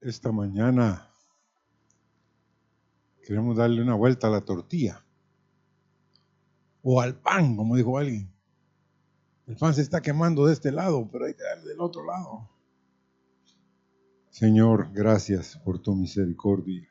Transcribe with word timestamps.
esta 0.00 0.32
mañana 0.32 1.10
queremos 3.22 3.56
darle 3.56 3.82
una 3.82 3.94
vuelta 3.94 4.28
a 4.28 4.30
la 4.30 4.40
tortilla 4.40 5.04
o 6.82 7.00
al 7.00 7.20
pan, 7.20 7.56
como 7.56 7.76
dijo 7.76 7.98
alguien. 7.98 8.32
El 9.46 9.56
pan 9.56 9.74
se 9.74 9.82
está 9.82 10.00
quemando 10.00 10.46
de 10.46 10.54
este 10.54 10.72
lado, 10.72 11.08
pero 11.10 11.26
hay 11.26 11.34
que 11.34 11.42
darle 11.42 11.68
del 11.68 11.80
otro 11.80 12.04
lado. 12.04 12.48
Señor, 14.30 14.90
gracias 14.92 15.58
por 15.58 15.78
tu 15.78 15.94
misericordia. 15.94 16.88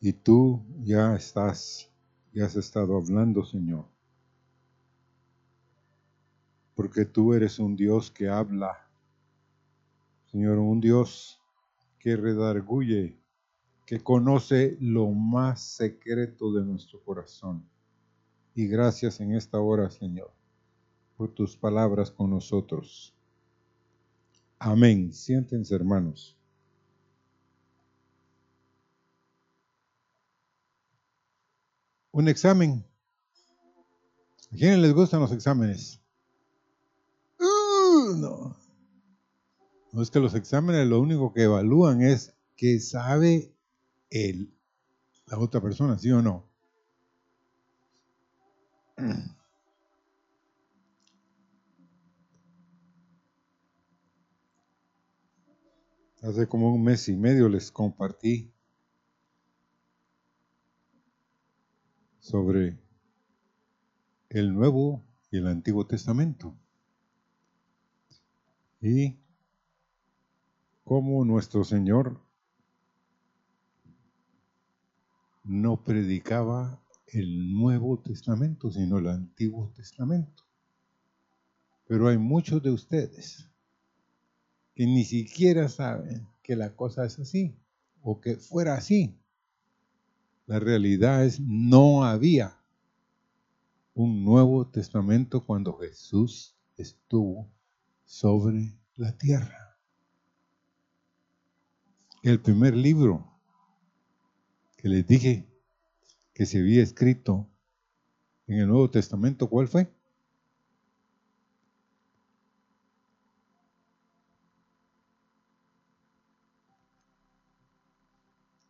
Y 0.00 0.12
tú 0.12 0.64
ya 0.82 1.14
estás, 1.14 1.88
ya 2.32 2.46
has 2.46 2.56
estado 2.56 2.96
hablando, 2.96 3.44
Señor. 3.44 3.86
Porque 6.74 7.04
tú 7.04 7.34
eres 7.34 7.60
un 7.60 7.76
Dios 7.76 8.10
que 8.10 8.28
habla 8.28 8.81
Señor, 10.32 10.58
un 10.58 10.80
Dios 10.80 11.38
que 11.98 12.16
redarguye, 12.16 13.20
que 13.84 14.02
conoce 14.02 14.78
lo 14.80 15.08
más 15.10 15.60
secreto 15.60 16.50
de 16.54 16.64
nuestro 16.64 17.04
corazón. 17.04 17.68
Y 18.54 18.66
gracias 18.66 19.20
en 19.20 19.34
esta 19.34 19.60
hora, 19.60 19.90
Señor, 19.90 20.32
por 21.18 21.34
tus 21.34 21.54
palabras 21.54 22.10
con 22.10 22.30
nosotros. 22.30 23.14
Amén. 24.58 25.12
Siéntense, 25.12 25.74
hermanos. 25.74 26.34
Un 32.10 32.28
examen. 32.28 32.82
¿A 34.50 34.56
quiénes 34.56 34.78
les 34.78 34.94
gustan 34.94 35.20
los 35.20 35.32
exámenes? 35.32 36.00
Uh, 37.38 38.16
no. 38.16 38.61
No 39.92 40.02
es 40.02 40.10
que 40.10 40.20
los 40.20 40.34
exámenes 40.34 40.88
lo 40.88 40.98
único 41.00 41.34
que 41.34 41.42
evalúan 41.42 42.00
es 42.00 42.34
que 42.56 42.80
sabe 42.80 43.54
el, 44.08 44.50
la 45.26 45.38
otra 45.38 45.60
persona, 45.60 45.98
¿sí 45.98 46.10
o 46.10 46.22
no? 46.22 46.48
Hace 56.22 56.46
como 56.48 56.72
un 56.74 56.82
mes 56.84 57.08
y 57.08 57.16
medio 57.16 57.50
les 57.50 57.70
compartí 57.70 58.50
sobre 62.20 62.78
el 64.30 64.54
Nuevo 64.54 65.04
y 65.30 65.36
el 65.36 65.48
Antiguo 65.48 65.86
Testamento. 65.86 66.56
Y 68.80 69.21
cómo 70.92 71.24
nuestro 71.24 71.64
Señor 71.64 72.20
no 75.42 75.82
predicaba 75.82 76.82
el 77.06 77.54
Nuevo 77.54 77.98
Testamento, 77.98 78.70
sino 78.70 78.98
el 78.98 79.08
Antiguo 79.08 79.72
Testamento. 79.74 80.44
Pero 81.86 82.08
hay 82.08 82.18
muchos 82.18 82.62
de 82.62 82.72
ustedes 82.72 83.48
que 84.74 84.84
ni 84.84 85.06
siquiera 85.06 85.70
saben 85.70 86.28
que 86.42 86.56
la 86.56 86.76
cosa 86.76 87.06
es 87.06 87.18
así 87.18 87.56
o 88.02 88.20
que 88.20 88.36
fuera 88.36 88.74
así. 88.74 89.18
La 90.44 90.60
realidad 90.60 91.24
es 91.24 91.40
no 91.40 92.04
había 92.04 92.60
un 93.94 94.26
Nuevo 94.26 94.66
Testamento 94.66 95.42
cuando 95.46 95.78
Jesús 95.78 96.54
estuvo 96.76 97.50
sobre 98.04 98.76
la 98.96 99.16
tierra. 99.16 99.71
El 102.22 102.40
primer 102.40 102.76
libro 102.76 103.26
que 104.76 104.88
les 104.88 105.04
dije 105.04 105.44
que 106.32 106.46
se 106.46 106.60
había 106.60 106.80
escrito 106.80 107.48
en 108.46 108.60
el 108.60 108.68
Nuevo 108.68 108.88
Testamento, 108.90 109.50
¿cuál 109.50 109.66
fue? 109.66 109.92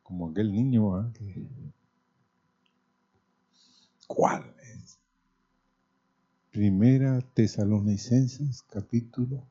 Como 0.02 0.30
aquel 0.30 0.50
niño. 0.50 1.12
¿cuál 4.06 4.54
es? 4.62 4.98
Primera 6.50 7.20
Tesalonicenses, 7.34 8.62
capítulo. 8.62 9.46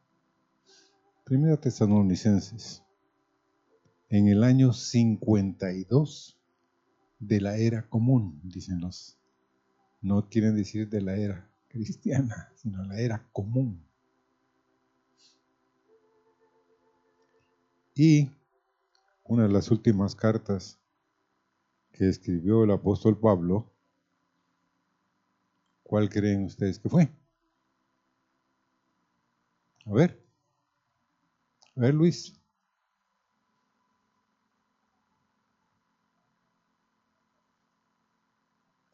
Primera 1.24 1.58
Tesalonicenses 1.58 2.84
en 4.12 4.28
el 4.28 4.44
año 4.44 4.74
52 4.74 6.38
de 7.20 7.40
la 7.40 7.58
era 7.58 7.88
común, 7.88 8.42
dicen 8.44 8.82
los. 8.82 9.18
No 10.02 10.28
quieren 10.28 10.58
decir 10.58 10.90
de 10.90 11.02
la 11.02 11.16
era 11.16 11.50
cristiana, 11.70 12.52
sino 12.56 12.84
la 12.84 13.00
era 13.00 13.26
común. 13.32 13.82
Y 17.96 18.30
una 19.24 19.44
de 19.44 19.50
las 19.50 19.72
últimas 19.72 20.14
cartas 20.14 20.78
que 21.94 22.10
escribió 22.10 22.66
el 22.66 22.72
apóstol 22.72 23.18
Pablo, 23.18 23.72
¿cuál 25.84 26.10
creen 26.10 26.44
ustedes 26.44 26.80
que 26.80 26.90
fue? 26.90 27.10
A 29.86 29.94
ver, 29.94 30.22
a 31.78 31.80
ver 31.80 31.94
Luis. 31.94 32.41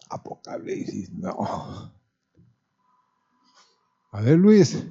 Apocalipsis, 0.09 1.11
no. 1.13 1.91
A 4.11 4.21
ver, 4.21 4.37
Luis. 4.37 4.83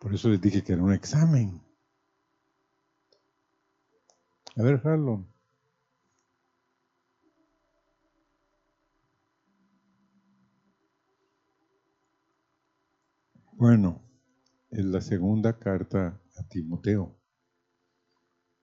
Por 0.00 0.14
eso 0.14 0.28
les 0.28 0.40
dije 0.40 0.62
que 0.64 0.72
era 0.72 0.82
un 0.82 0.92
examen. 0.92 1.62
A 4.56 4.62
ver, 4.62 4.80
Harlon. 4.84 5.32
Bueno, 13.52 14.02
es 14.70 14.84
la 14.84 15.00
segunda 15.00 15.58
carta 15.58 16.20
a 16.36 16.48
Timoteo. 16.48 17.21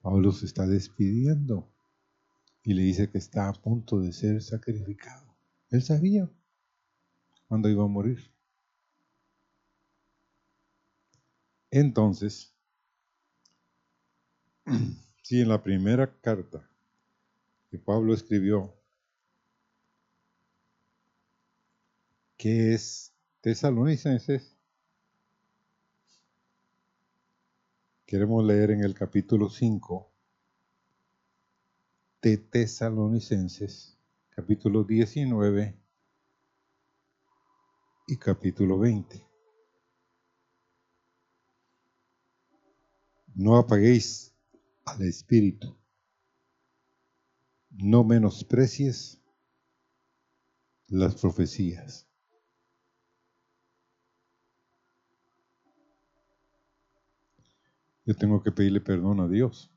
Pablo 0.02 0.32
se 0.32 0.46
está 0.46 0.66
despidiendo 0.66 1.68
y 2.62 2.74
le 2.74 2.82
dice 2.82 3.10
que 3.10 3.18
está 3.18 3.48
a 3.48 3.52
punto 3.52 4.00
de 4.00 4.12
ser 4.12 4.42
sacrificado. 4.42 5.34
Él 5.70 5.82
sabía 5.82 6.30
cuándo 7.48 7.68
iba 7.68 7.84
a 7.84 7.88
morir. 7.88 8.30
Entonces, 11.70 12.52
si 15.22 15.40
en 15.40 15.48
la 15.48 15.62
primera 15.62 16.12
carta 16.20 16.68
que 17.70 17.78
Pablo 17.78 18.14
escribió, 18.14 18.74
que 22.36 22.74
es 22.74 23.12
Tesalonicenses, 23.42 24.56
Queremos 28.10 28.44
leer 28.44 28.72
en 28.72 28.82
el 28.82 28.92
capítulo 28.92 29.48
5 29.48 30.10
de 32.20 32.38
Tesalonicenses, 32.38 33.96
capítulo 34.30 34.82
19 34.82 35.78
y 38.08 38.16
capítulo 38.16 38.80
20. 38.80 39.24
No 43.36 43.56
apaguéis 43.56 44.34
al 44.86 45.02
Espíritu, 45.02 45.78
no 47.70 48.02
menosprecies 48.02 49.20
las 50.88 51.14
profecías. 51.14 52.09
Yo 58.10 58.16
tengo 58.16 58.42
que 58.42 58.50
pedirle 58.50 58.80
perdón 58.80 59.20
a 59.20 59.28
Dios. 59.28 59.70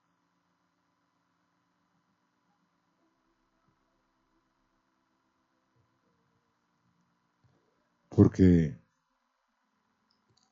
Porque 8.09 8.75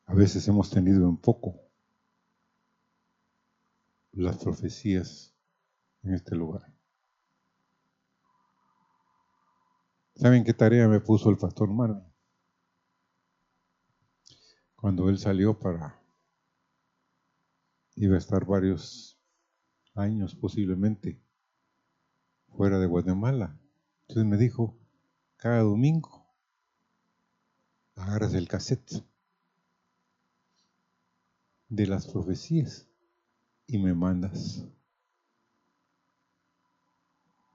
a 0.05 0.13
veces 0.13 0.47
hemos 0.47 0.69
tenido 0.69 1.09
en 1.09 1.17
poco 1.17 1.59
las 4.11 4.37
profecías 4.37 5.33
en 6.03 6.13
este 6.13 6.35
lugar. 6.35 6.71
¿Saben 10.17 10.43
qué 10.43 10.53
tarea 10.53 10.87
me 10.87 10.99
puso 10.99 11.31
el 11.31 11.37
pastor 11.37 11.73
Marvin? 11.73 12.11
cuando 14.75 15.09
él 15.09 15.19
salió 15.19 15.59
para, 15.59 16.00
iba 17.95 18.15
a 18.15 18.19
estar 18.19 18.45
varios 18.45 19.19
años 19.95 20.35
posiblemente 20.35 21.21
fuera 22.49 22.79
de 22.79 22.87
Guatemala. 22.87 23.59
Entonces 24.01 24.25
me 24.25 24.37
dijo, 24.37 24.77
cada 25.37 25.61
domingo 25.61 26.25
agarras 27.95 28.33
el 28.33 28.47
cassette 28.47 29.03
de 31.69 31.87
las 31.87 32.07
profecías 32.07 32.87
y 33.67 33.77
me 33.77 33.93
mandas 33.93 34.65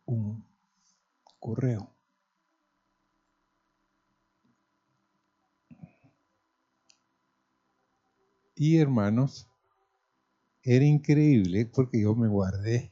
un 0.07 0.45
correo. 1.39 1.93
Y 8.55 8.79
hermanos, 8.79 9.47
era 10.69 10.85
increíble 10.85 11.65
porque 11.67 12.01
yo 12.01 12.17
me 12.17 12.27
guardé, 12.27 12.91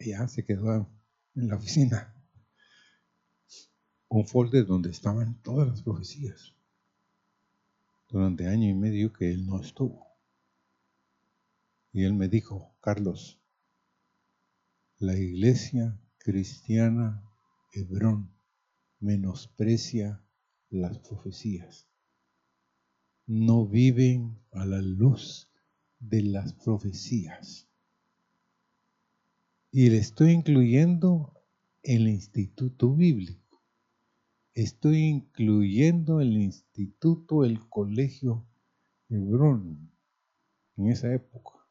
ya 0.00 0.26
se 0.26 0.44
quedó 0.44 0.90
en 1.36 1.48
la 1.48 1.54
oficina, 1.54 2.12
un 4.08 4.26
folder 4.26 4.66
donde 4.66 4.90
estaban 4.90 5.40
todas 5.40 5.68
las 5.68 5.82
profecías 5.82 6.52
durante 8.08 8.48
año 8.48 8.68
y 8.68 8.74
medio 8.74 9.12
que 9.12 9.30
él 9.30 9.46
no 9.46 9.60
estuvo. 9.60 10.04
Y 11.92 12.02
él 12.02 12.14
me 12.14 12.28
dijo, 12.28 12.74
Carlos, 12.80 13.38
la 14.98 15.16
iglesia 15.16 15.96
cristiana 16.18 17.22
Hebrón 17.72 18.34
menosprecia 18.98 20.24
las 20.70 20.98
profecías. 20.98 21.86
No 23.26 23.64
viven 23.64 24.42
a 24.50 24.66
la 24.66 24.82
luz 24.82 25.49
de 26.00 26.22
las 26.22 26.54
profecías. 26.54 27.68
Y 29.70 29.90
le 29.90 29.98
estoy 29.98 30.32
incluyendo 30.32 31.34
el 31.82 32.08
instituto 32.08 32.92
bíblico. 32.94 33.62
Estoy 34.54 35.04
incluyendo 35.04 36.20
el 36.20 36.32
instituto, 36.32 37.44
el 37.44 37.68
colegio 37.68 38.46
Hebrón 39.08 39.92
en 40.76 40.88
esa 40.88 41.12
época. 41.14 41.66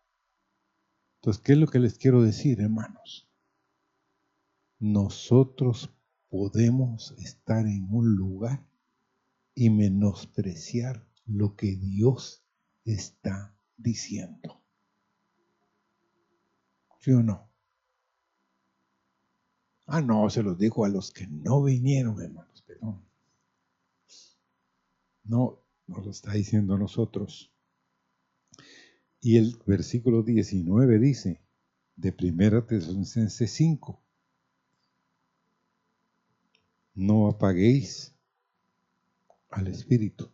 Entonces, 1.16 1.44
¿qué 1.44 1.54
es 1.54 1.58
lo 1.58 1.68
que 1.68 1.80
les 1.80 1.98
quiero 1.98 2.22
decir, 2.22 2.62
hermanos? 2.62 3.28
Nosotros 4.80 5.90
podemos 6.30 7.12
estar 7.18 7.66
en 7.66 7.88
un 7.92 8.16
lugar 8.16 8.66
y 9.54 9.70
menospreciar 9.70 11.06
lo 11.26 11.58
que 11.58 11.76
Dios 11.76 12.46
está 12.86 13.59
diciendo. 13.80 14.62
¿Sí 17.00 17.12
o 17.12 17.24
no? 17.24 17.50
Ah, 19.88 20.02
no, 20.02 20.30
se 20.30 20.44
los 20.44 20.58
dijo 20.58 20.86
a 20.86 20.90
los 20.90 21.12
que 21.12 21.26
no 21.28 21.64
vinieron, 21.64 22.22
hermanos, 22.22 22.62
perdón. 22.62 23.02
No, 25.24 25.64
nos 25.88 26.06
lo 26.06 26.12
está 26.12 26.34
diciendo 26.34 26.76
a 26.76 26.78
nosotros. 26.78 27.52
Y 29.22 29.38
el 29.38 29.58
versículo 29.66 30.22
19 30.22 31.00
dice, 31.00 31.42
de 31.96 32.16
1 32.18 32.66
Tesalonicenses 32.66 33.52
5, 33.52 34.00
no 36.96 37.28
apaguéis 37.28 38.14
al 39.50 39.68
Espíritu. 39.68 40.30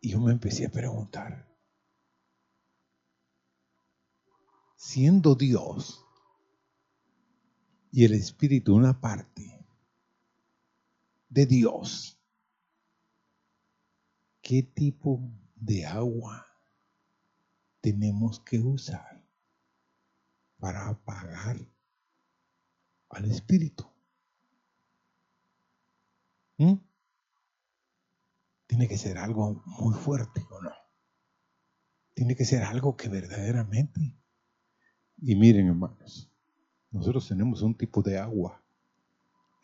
Y 0.00 0.10
yo 0.10 0.20
me 0.20 0.32
empecé 0.32 0.66
a 0.66 0.70
preguntar, 0.70 1.48
siendo 4.76 5.34
Dios 5.34 6.04
y 7.90 8.04
el 8.04 8.14
Espíritu 8.14 8.74
una 8.74 9.00
parte 9.00 9.66
de 11.28 11.46
Dios, 11.46 12.18
¿qué 14.40 14.62
tipo 14.62 15.20
de 15.56 15.84
agua 15.84 16.46
tenemos 17.80 18.40
que 18.40 18.60
usar 18.60 19.26
para 20.58 20.88
apagar 20.88 21.58
al 23.10 23.24
Espíritu? 23.24 23.84
¿Mm? 26.56 26.87
Tiene 28.68 28.86
que 28.86 28.98
ser 28.98 29.18
algo 29.18 29.62
muy 29.64 29.94
fuerte 29.94 30.46
o 30.50 30.62
no. 30.62 30.70
Tiene 32.14 32.36
que 32.36 32.44
ser 32.44 32.62
algo 32.62 32.96
que 32.96 33.08
verdaderamente. 33.08 34.14
Y 35.16 35.34
miren, 35.34 35.66
hermanos, 35.66 36.30
nosotros 36.90 37.26
tenemos 37.26 37.62
un 37.62 37.76
tipo 37.76 38.02
de 38.02 38.18
agua 38.18 38.62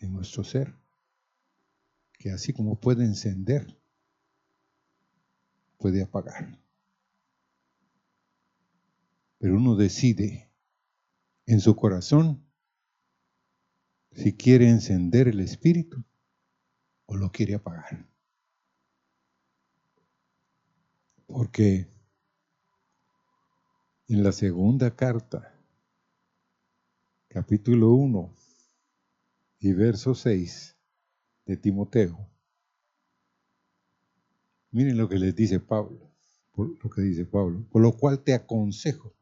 en 0.01 0.13
nuestro 0.13 0.43
ser 0.43 0.75
que 2.19 2.31
así 2.31 2.55
como 2.55 2.81
puede 2.81 3.05
encender, 3.05 3.79
puede 5.77 6.03
apagar. 6.03 6.59
Pero 9.39 9.57
uno 9.57 9.77
decide 9.77 10.51
en 11.45 11.61
su 11.61 11.77
corazón 11.77 12.43
si 14.13 14.35
quiere 14.35 14.71
encender 14.71 15.29
el 15.29 15.41
espíritu 15.41 16.03
o 17.05 17.17
lo 17.17 17.31
quiere 17.31 17.55
apagar. 17.55 18.14
Porque 21.27 21.87
en 24.09 24.23
la 24.23 24.33
segunda 24.33 24.95
carta, 24.95 25.55
capítulo 27.29 27.93
1 27.93 28.35
y 29.61 29.73
verso 29.73 30.15
6 30.15 30.77
de 31.47 31.57
Timoteo, 31.57 32.29
miren 34.71 34.99
lo 34.99 35.09
que 35.09 35.19
les 35.19 35.35
dice 35.35 35.61
Pablo, 35.61 36.11
lo 36.57 36.91
que 36.91 37.03
dice 37.03 37.25
Pablo, 37.25 37.65
por 37.71 37.83
lo 37.83 37.97
cual 37.97 38.23
te 38.23 38.35
aconsejo 38.35 39.15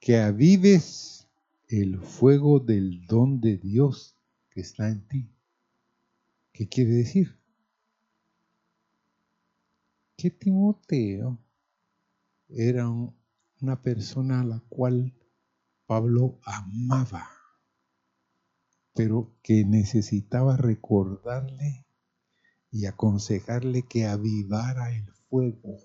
que 0.00 0.18
avives 0.18 1.26
el 1.68 1.98
fuego 1.98 2.60
del 2.60 3.06
don 3.06 3.40
de 3.40 3.56
Dios 3.56 4.16
que 4.50 4.60
está 4.60 4.88
en 4.88 5.06
ti. 5.08 5.30
¿Qué 6.52 6.68
quiere 6.68 6.90
decir? 6.90 7.38
Que 10.16 10.30
Timoteo 10.30 11.38
era 12.48 12.88
una 12.88 13.82
persona 13.82 14.40
a 14.40 14.44
la 14.44 14.60
cual 14.68 15.12
Pablo 15.86 16.40
amaba, 16.44 17.28
pero 18.94 19.36
que 19.42 19.64
necesitaba 19.64 20.56
recordarle 20.56 21.86
y 22.70 22.86
aconsejarle 22.86 23.82
que 23.82 24.06
avivara 24.06 24.94
el 24.94 25.12
fuego. 25.28 25.78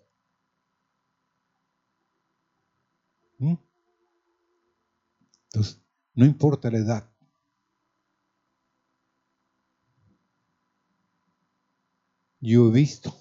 ¿Mm? 3.40 3.56
Entonces, 5.46 5.82
no 6.14 6.26
importa 6.26 6.70
la 6.70 6.78
edad. 6.78 7.10
Yo 12.42 12.70
he 12.70 12.72
visto 12.72 13.14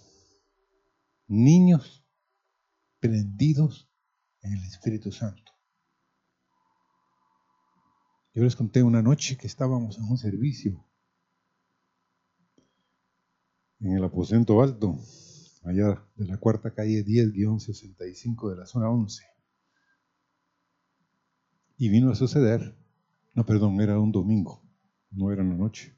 niños 1.28 2.04
prendidos 2.98 3.88
en 4.40 4.54
el 4.54 4.64
Espíritu 4.64 5.12
Santo. 5.12 5.52
Yo 8.34 8.42
les 8.42 8.56
conté 8.56 8.82
una 8.82 9.02
noche 9.02 9.36
que 9.36 9.46
estábamos 9.46 9.98
en 9.98 10.04
un 10.04 10.18
servicio 10.18 10.84
en 13.80 13.96
el 13.96 14.04
aposento 14.04 14.60
alto, 14.62 14.98
allá 15.64 16.04
de 16.16 16.26
la 16.26 16.38
cuarta 16.38 16.74
calle 16.74 17.04
10-65 17.04 18.50
de 18.50 18.56
la 18.56 18.66
zona 18.66 18.90
11. 18.90 19.24
Y 21.76 21.88
vino 21.88 22.10
a 22.10 22.16
suceder, 22.16 22.76
no, 23.34 23.46
perdón, 23.46 23.80
era 23.80 24.00
un 24.00 24.10
domingo, 24.10 24.62
no 25.10 25.30
era 25.30 25.42
una 25.42 25.54
noche. 25.54 25.96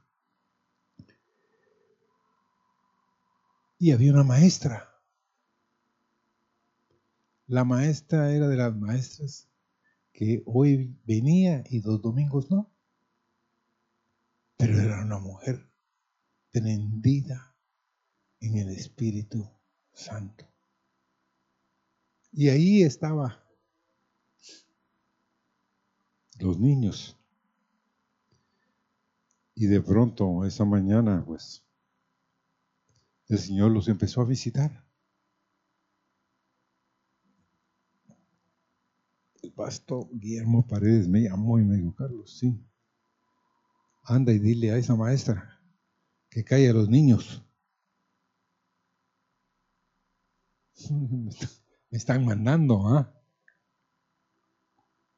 Y 3.78 3.92
había 3.92 4.12
una 4.12 4.24
maestra 4.24 4.89
la 7.50 7.64
maestra 7.64 8.32
era 8.32 8.46
de 8.46 8.56
las 8.56 8.76
maestras 8.76 9.48
que 10.12 10.40
hoy 10.46 10.96
venía 11.04 11.64
y 11.68 11.80
dos 11.80 12.00
domingos 12.00 12.48
no. 12.48 12.70
Pero 14.56 14.78
era 14.78 15.02
una 15.02 15.18
mujer 15.18 15.68
prendida 16.52 17.56
en 18.38 18.56
el 18.56 18.68
Espíritu 18.68 19.50
Santo. 19.92 20.46
Y 22.30 22.50
ahí 22.50 22.82
estaba 22.84 23.44
los 26.38 26.60
niños 26.60 27.16
Y 29.56 29.66
de 29.66 29.82
pronto, 29.82 30.46
esa 30.46 30.64
mañana, 30.64 31.22
pues, 31.26 31.62
el 33.28 33.38
Señor 33.38 33.72
los 33.72 33.88
empezó 33.88 34.22
a 34.22 34.24
visitar. 34.24 34.89
El 39.42 39.52
pastor 39.52 40.08
Guillermo 40.12 40.66
Paredes 40.66 41.08
me 41.08 41.22
llamó 41.22 41.58
y 41.58 41.64
me 41.64 41.76
dijo, 41.76 41.94
Carlos, 41.94 42.38
sí, 42.38 42.58
anda 44.02 44.32
y 44.32 44.38
dile 44.38 44.72
a 44.72 44.76
esa 44.76 44.96
maestra 44.96 45.60
que 46.28 46.44
calle 46.44 46.70
a 46.70 46.72
los 46.72 46.88
niños. 46.88 47.42
Me 51.90 51.98
están 51.98 52.24
mandando, 52.24 52.86
¿ah? 52.86 53.12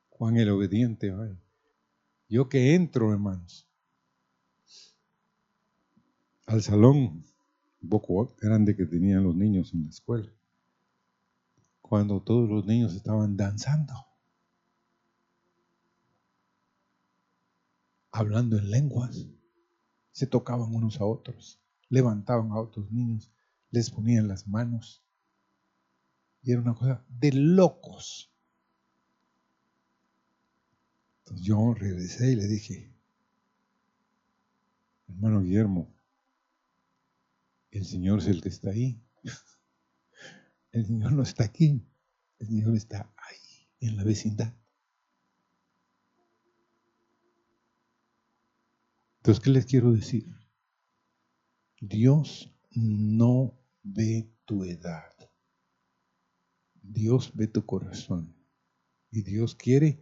Juan 0.09 0.37
el 0.39 0.49
obediente, 0.51 1.13
yo 2.29 2.49
que 2.49 2.75
entro, 2.75 3.13
hermanos, 3.13 3.69
al 6.47 6.63
salón 6.63 7.25
poco 7.89 8.35
grande 8.41 8.77
que 8.77 8.87
tenían 8.87 9.25
los 9.25 9.35
niños 9.37 9.75
en 9.75 9.85
la 9.85 9.91
escuela, 9.91 10.33
cuando 11.81 12.23
todos 12.23 12.49
los 12.49 12.65
niños 12.65 12.95
estaban 12.95 13.37
danzando, 13.37 13.93
hablando 18.13 18.59
en 18.59 18.71
lenguas, 18.71 19.27
se 20.13 20.27
tocaban 20.27 20.75
unos 20.75 21.01
a 21.01 21.05
otros, 21.07 21.61
levantaban 21.89 22.53
a 22.53 22.61
otros 22.61 22.93
niños, 22.93 23.33
les 23.71 23.91
ponían 23.91 24.29
las 24.29 24.47
manos. 24.47 25.03
Y 26.43 26.53
era 26.53 26.61
una 26.61 26.75
cosa 26.75 27.05
de 27.09 27.33
locos. 27.33 28.31
Entonces 31.21 31.47
yo 31.47 31.75
regresé 31.75 32.33
y 32.33 32.37
le 32.37 32.47
dije, 32.47 32.95
hermano 35.09 35.41
Guillermo, 35.41 35.95
el 37.71 37.87
Señor 37.87 38.19
es 38.19 38.27
el 38.27 38.43
que 38.43 38.51
está 38.51 38.71
ahí. 38.71 39.03
El 40.73 40.87
Señor 40.87 41.13
no 41.13 41.23
está 41.23 41.45
aquí, 41.45 41.87
el 42.39 42.47
Señor 42.47 42.75
está 42.75 43.13
ahí, 43.15 43.69
en 43.81 43.99
la 43.99 44.05
vecindad. 44.05 44.55
Entonces, 49.23 49.45
¿qué 49.45 49.51
les 49.51 49.67
quiero 49.67 49.93
decir? 49.93 50.27
Dios 51.81 52.53
no 52.73 53.57
ve 53.85 54.29
tu 54.45 54.65
edad. 54.65 55.15
Dios 56.83 57.31
ve 57.33 57.47
tu 57.47 57.65
corazón. 57.65 58.35
Y 59.13 59.23
Dios 59.23 59.55
quiere 59.55 60.01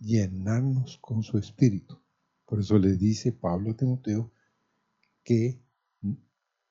llenarnos 0.00 0.98
con 0.98 1.22
su 1.22 1.38
espíritu. 1.38 2.02
Por 2.46 2.58
eso 2.58 2.80
le 2.80 2.96
dice 2.96 3.30
Pablo 3.30 3.70
a 3.70 3.76
Timoteo 3.76 4.32
que 5.22 5.62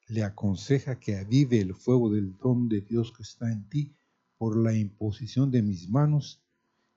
le 0.09 0.23
aconseja 0.23 0.99
que 0.99 1.15
avive 1.15 1.61
el 1.61 1.73
fuego 1.73 2.11
del 2.11 2.37
don 2.37 2.67
de 2.67 2.81
Dios 2.81 3.13
que 3.13 3.23
está 3.23 3.49
en 3.49 3.69
ti 3.69 3.95
por 4.37 4.57
la 4.57 4.73
imposición 4.73 5.51
de 5.51 5.61
mis 5.61 5.87
manos 5.89 6.43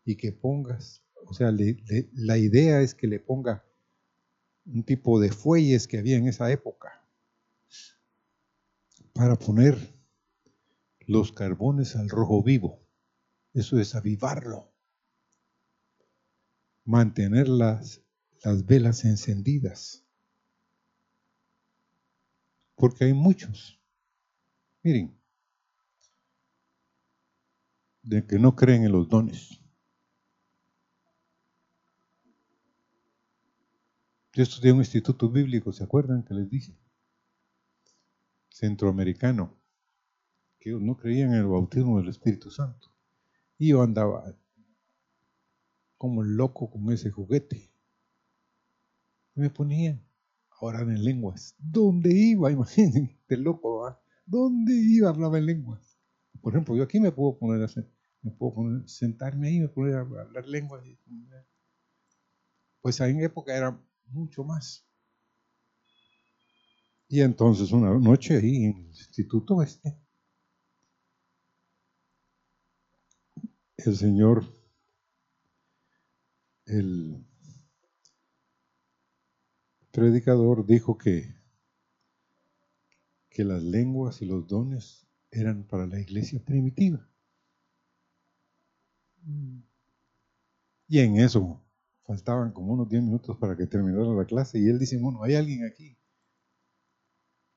y 0.04 0.16
que 0.16 0.32
pongas, 0.32 1.04
o 1.26 1.32
sea, 1.32 1.52
la 1.52 2.38
idea 2.38 2.80
es 2.82 2.96
que 2.96 3.06
le 3.06 3.20
ponga 3.20 3.69
un 4.72 4.84
tipo 4.84 5.20
de 5.20 5.30
fuelles 5.30 5.86
que 5.88 5.98
había 5.98 6.16
en 6.16 6.28
esa 6.28 6.50
época 6.50 7.04
para 9.12 9.36
poner 9.36 9.76
los 11.00 11.32
carbones 11.32 11.96
al 11.96 12.08
rojo 12.08 12.42
vivo. 12.42 12.80
Eso 13.52 13.78
es 13.78 13.94
avivarlo. 13.94 14.72
Mantener 16.84 17.48
las, 17.48 18.02
las 18.44 18.64
velas 18.64 19.04
encendidas. 19.04 20.04
Porque 22.76 23.04
hay 23.04 23.12
muchos. 23.12 23.78
Miren, 24.82 25.20
de 28.02 28.26
que 28.26 28.38
no 28.38 28.56
creen 28.56 28.84
en 28.84 28.92
los 28.92 29.08
dones. 29.08 29.59
Yo 34.32 34.44
estudié 34.44 34.70
en 34.70 34.76
un 34.76 34.82
instituto 34.82 35.28
bíblico, 35.28 35.72
¿se 35.72 35.82
acuerdan 35.82 36.22
que 36.22 36.34
les 36.34 36.48
dije? 36.48 36.78
Centroamericano, 38.48 39.58
que 40.60 40.70
no 40.70 40.96
creían 40.96 41.32
en 41.32 41.40
el 41.40 41.46
bautismo 41.46 41.98
del 41.98 42.10
Espíritu 42.10 42.48
Santo. 42.50 42.92
Y 43.58 43.68
yo 43.70 43.82
andaba 43.82 44.36
como 45.98 46.22
loco 46.22 46.70
con 46.70 46.92
ese 46.92 47.10
juguete. 47.10 47.72
Y 49.34 49.40
me 49.40 49.50
ponía 49.50 50.00
a 50.50 50.64
orar 50.64 50.82
en 50.82 51.02
lenguas. 51.02 51.56
¿Dónde 51.58 52.14
iba? 52.14 52.52
Imagínense, 52.52 53.18
de 53.28 53.36
loco, 53.36 53.80
¿va? 53.80 54.00
¿Dónde 54.26 54.74
iba 54.74 55.08
a 55.08 55.10
hablar 55.10 55.34
en 55.36 55.46
lenguas? 55.46 55.98
Por 56.40 56.52
ejemplo, 56.52 56.76
yo 56.76 56.84
aquí 56.84 57.00
me 57.00 57.10
puedo 57.10 57.36
poner 57.36 57.64
a 57.64 57.68
me 58.22 58.30
puedo 58.30 58.54
poner, 58.54 58.88
sentarme 58.88 59.48
ahí, 59.48 59.60
me 59.60 59.92
a 59.92 60.00
hablar 60.00 60.46
lenguas. 60.46 60.84
Pues 62.80 63.00
en 63.00 63.20
época 63.20 63.56
era 63.56 63.78
mucho 64.10 64.44
más. 64.44 64.86
Y 67.08 67.22
entonces 67.22 67.72
una 67.72 67.92
noche 67.98 68.36
ahí 68.36 68.64
en 68.64 68.76
el 68.78 68.86
instituto 68.86 69.62
este, 69.62 69.98
el 73.76 73.96
Señor, 73.96 74.44
el 76.66 77.26
predicador 79.90 80.66
dijo 80.66 80.96
que, 80.96 81.34
que 83.28 83.44
las 83.44 83.62
lenguas 83.62 84.22
y 84.22 84.26
los 84.26 84.46
dones 84.46 85.06
eran 85.30 85.64
para 85.64 85.86
la 85.86 85.98
iglesia 86.00 86.40
primitiva. 86.44 87.08
Y 90.88 90.98
en 90.98 91.16
eso 91.16 91.62
faltaban 92.10 92.50
como 92.50 92.72
unos 92.72 92.88
10 92.88 93.04
minutos 93.04 93.36
para 93.36 93.56
que 93.56 93.68
terminara 93.68 94.12
la 94.12 94.24
clase 94.24 94.58
y 94.58 94.66
él 94.66 94.80
dice, 94.80 94.98
bueno, 94.98 95.22
hay 95.22 95.36
alguien 95.36 95.64
aquí 95.64 95.96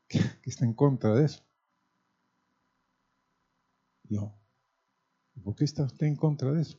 que, 0.07 0.19
está 0.45 0.63
en 0.63 0.75
contra 0.75 1.15
de 1.15 1.25
eso. 1.25 1.43
Yo, 4.03 4.31
¿por 5.43 5.55
qué 5.55 5.63
está 5.63 5.85
usted 5.85 6.05
en 6.05 6.15
contra 6.15 6.51
de 6.51 6.61
eso? 6.61 6.77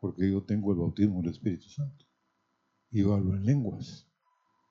Porque 0.00 0.30
yo 0.30 0.42
tengo 0.42 0.72
el 0.72 0.78
bautismo 0.78 1.20
del 1.20 1.32
Espíritu 1.32 1.68
Santo. 1.68 2.06
Y 2.90 3.02
yo 3.02 3.14
hablo 3.14 3.36
en 3.36 3.44
lenguas. 3.44 4.08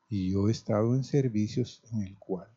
Y 0.09 0.31
yo 0.31 0.49
he 0.49 0.51
estado 0.51 0.95
en 0.95 1.03
servicios 1.03 1.83
en 1.91 2.01
el 2.01 2.17
cual 2.17 2.49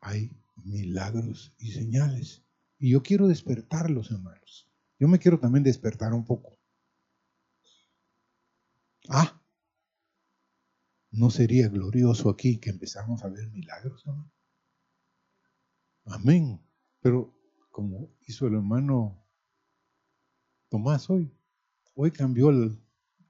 hay 0.00 0.32
milagros 0.64 1.54
y 1.58 1.72
señales. 1.72 2.46
Y 2.78 2.92
yo 2.92 3.02
quiero 3.02 3.28
despertarlos, 3.28 4.10
hermanos. 4.10 4.66
Yo 4.98 5.06
me 5.06 5.18
quiero 5.18 5.38
también 5.38 5.64
despertar 5.64 6.14
un 6.14 6.24
poco. 6.24 6.57
Ah, 9.08 9.40
¿no 11.10 11.30
sería 11.30 11.68
glorioso 11.68 12.28
aquí 12.28 12.58
que 12.58 12.68
empezamos 12.70 13.24
a 13.24 13.28
ver 13.28 13.50
milagros, 13.50 14.04
hermano? 14.06 14.30
Amén. 16.04 16.60
Pero 17.00 17.34
como 17.70 18.10
hizo 18.26 18.46
el 18.46 18.54
hermano 18.54 19.24
Tomás 20.68 21.08
hoy, 21.08 21.32
hoy 21.94 22.10
cambió 22.10 22.50
el, 22.50 22.78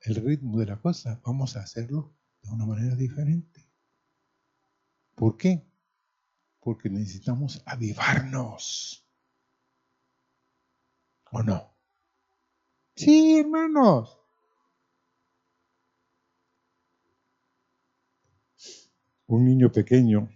el 0.01 0.15
ritmo 0.17 0.59
de 0.59 0.67
la 0.67 0.81
cosa, 0.81 1.21
vamos 1.25 1.57
a 1.57 1.61
hacerlo 1.61 2.13
de 2.43 2.51
una 2.51 2.67
manera 2.67 2.97
diferente. 2.97 3.71
¿Por 5.15 5.37
qué? 5.37 5.65
Porque 6.59 6.91
necesitamos 6.91 7.63
avivarnos. 7.67 9.07
¿O 11.31 11.43
no? 11.43 11.77
Sí, 12.97 13.39
hermanos. 13.39 14.18
Un 19.31 19.45
niño 19.45 19.71
pequeño 19.71 20.31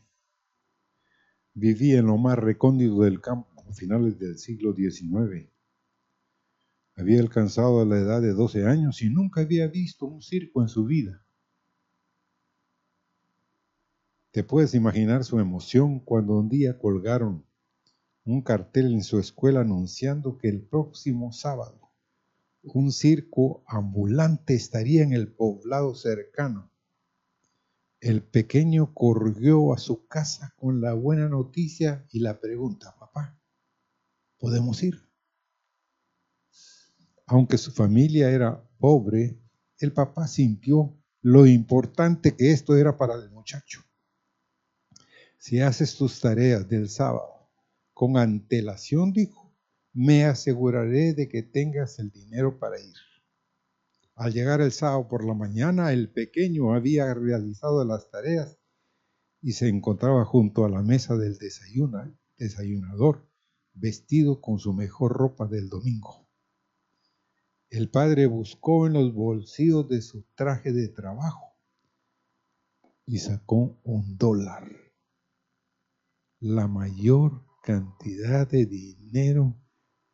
vivía 1.55 2.01
en 2.01 2.09
lo 2.09 2.19
más 2.19 2.39
recóndito 2.39 3.01
del 3.01 3.23
campo 3.23 3.65
a 3.67 3.73
finales 3.73 4.19
del 4.19 4.37
siglo 4.37 4.75
XIX. 4.75 5.49
Había 6.97 7.21
alcanzado 7.21 7.87
la 7.87 7.97
edad 7.97 8.21
de 8.21 8.35
12 8.35 8.67
años 8.67 9.01
y 9.01 9.09
nunca 9.09 9.41
había 9.41 9.67
visto 9.67 10.05
un 10.05 10.21
circo 10.21 10.61
en 10.61 10.69
su 10.69 10.85
vida. 10.85 11.25
Te 14.31 14.45
puedes 14.45 14.75
imaginar 14.75 15.25
su 15.25 15.41
emoción 15.41 15.99
cuando 15.99 16.39
un 16.39 16.51
día 16.51 16.79
colgaron 16.79 17.47
un 18.27 18.43
cartel 18.43 18.93
en 18.93 19.05
su 19.05 19.19
escuela 19.19 19.63
anunciando 19.63 20.37
que 20.37 20.51
el 20.51 20.61
próximo 20.61 21.33
sábado 21.33 21.81
un 22.63 22.93
circo 22.93 23.65
ambulante 23.67 24.53
estaría 24.53 25.03
en 25.03 25.15
el 25.15 25.33
poblado 25.33 25.95
cercano 25.95 26.72
el 28.03 28.21
pequeño 28.21 28.93
corrió 28.95 29.73
a 29.73 29.79
su 29.79 30.09
casa 30.09 30.53
con 30.57 30.81
la 30.81 30.93
buena 30.93 31.29
noticia 31.29 32.05
y 32.11 32.19
la 32.19 32.41
pregunta, 32.41 32.97
papá, 32.99 33.41
¿podemos 34.39 34.83
ir? 34.83 35.01
Aunque 37.27 37.59
su 37.59 37.71
familia 37.71 38.29
era 38.31 38.69
pobre, 38.81 39.41
el 39.79 39.93
papá 39.93 40.27
sintió 40.27 41.01
lo 41.21 41.47
importante 41.47 42.35
que 42.35 42.51
esto 42.51 42.77
era 42.77 42.99
para 42.99 43.15
el 43.15 43.31
muchacho. 43.31 43.85
Si 45.39 45.61
haces 45.61 45.97
tus 45.97 46.21
tareas 46.21 46.69
del 46.69 46.89
sábado 46.89 47.53
con 47.95 48.17
antelación, 48.17 49.13
dijo, 49.13 49.55
me 49.93 50.25
aseguraré 50.25 51.15
de 51.15 51.29
que 51.29 51.45
tengas 51.45 52.01
el 52.01 52.11
dinero 52.11 52.59
para 52.59 52.81
ir. 52.81 52.97
Al 54.15 54.33
llegar 54.33 54.61
el 54.61 54.73
sábado 54.73 55.09
por 55.09 55.25
la 55.25 55.35
mañana, 55.35 55.93
el 55.93 56.11
pequeño 56.13 56.75
había 56.75 57.13
realizado 57.15 57.85
las 57.85 58.11
tareas 58.11 58.59
y 59.41 59.53
se 59.53 59.69
encontraba 59.69 60.25
junto 60.25 60.65
a 60.65 60.69
la 60.69 60.83
mesa 60.83 61.17
del 61.17 61.39
desayunador, 61.39 63.29
vestido 63.75 64.41
con 64.41 64.59
su 64.59 64.75
mejor 64.75 65.13
ropa 65.13 65.47
del 65.47 65.69
domingo. 65.69 66.29
El 67.71 67.91
padre 67.91 68.27
buscó 68.27 68.87
en 68.87 68.93
los 68.93 69.15
bolsillos 69.15 69.89
de 69.89 70.03
su 70.03 70.25
traje 70.35 70.73
de 70.73 70.89
trabajo 70.89 71.57
y 73.07 73.19
sacó 73.19 73.81
un 73.83 74.17
dólar, 74.19 74.71
la 76.39 76.69
mayor 76.69 77.47
cantidad 77.63 78.47
de 78.47 78.67
dinero 78.67 79.57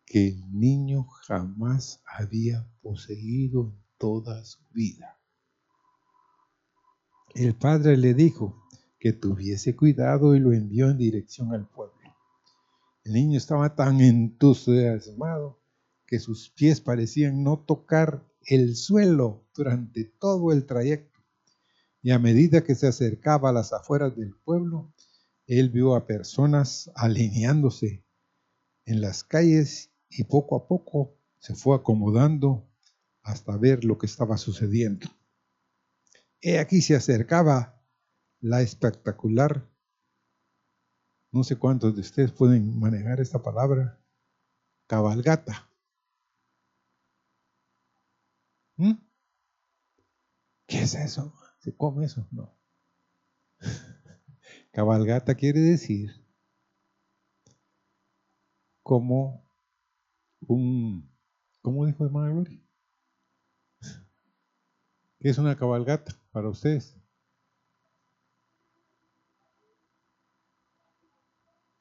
que 0.07 0.29
el 0.29 0.51
niño 0.53 1.05
jamás 1.27 2.03
había 2.07 2.71
poseído 2.81 3.75
en 3.75 3.88
toda 3.99 4.45
su 4.45 4.61
vida. 4.71 5.21
El 7.35 7.55
padre 7.57 7.97
le 7.97 8.15
dijo 8.15 8.65
que 8.99 9.13
tuviese 9.13 9.77
cuidado 9.77 10.35
y 10.35 10.41
lo 10.41 10.53
envió 10.53 10.91
en 10.91 10.99
dirección 10.99 11.53
al 11.53 11.69
pueblo. 11.69 11.95
El 13.05 13.13
niño 13.13 13.39
estaba 13.39 13.75
tan 13.75 14.01
entusiasmado 14.01 15.61
que 16.07 16.19
sus 16.19 16.51
pies 16.51 16.81
parecían 16.81 17.43
no 17.43 17.59
tocar 17.61 18.27
el 18.47 18.77
suelo 18.77 19.47
durante 19.55 20.05
todo 20.05 20.53
el 20.53 20.67
trayecto. 20.67 21.21
Y 22.03 22.11
a 22.11 22.19
medida 22.19 22.65
que 22.65 22.75
se 22.75 22.87
acercaba 22.87 23.51
a 23.51 23.53
las 23.53 23.73
afueras 23.73 24.17
del 24.17 24.35
pueblo, 24.35 24.93
él 25.47 25.71
vio 25.71 25.95
a 25.95 26.07
personas 26.07 26.91
alineándose 26.95 28.05
en 28.85 29.01
las 29.01 29.25
calles 29.25 29.91
y 30.09 30.25
poco 30.25 30.57
a 30.57 30.67
poco 30.67 31.15
se 31.39 31.55
fue 31.55 31.77
acomodando 31.77 32.68
hasta 33.29 33.57
ver 33.59 33.85
lo 33.85 33.99
que 33.99 34.07
estaba 34.07 34.39
sucediendo. 34.39 35.07
He 36.41 36.59
aquí 36.59 36.81
se 36.81 36.97
acercaba 36.97 37.79
la 38.41 38.63
espectacular, 38.63 39.69
no 41.31 41.45
sé 41.45 41.57
cuántos 41.57 41.95
de 41.95 42.01
ustedes 42.01 42.33
pueden 42.33 42.79
manejar 42.79 43.21
esta 43.21 43.43
palabra, 43.43 44.01
cabalgata. 44.87 45.71
¿Mm? 48.77 48.95
¿Qué 50.67 50.83
es 50.83 50.95
eso? 50.95 51.35
¿Se 51.59 51.77
come 51.77 52.07
eso? 52.07 52.27
No. 52.31 52.57
Cabalgata 54.73 55.35
quiere 55.35 55.61
decir 55.61 56.13
como 58.83 59.45
un, 60.47 61.13
¿cómo 61.61 61.85
dijo 61.85 62.07
hermana 62.07 62.31
Gloria? 62.31 62.68
¿Qué 65.21 65.31
es 65.31 65.39
una 65.39 65.57
cabalgata 65.57 66.17
para 66.31 66.49
ustedes? 66.49 66.97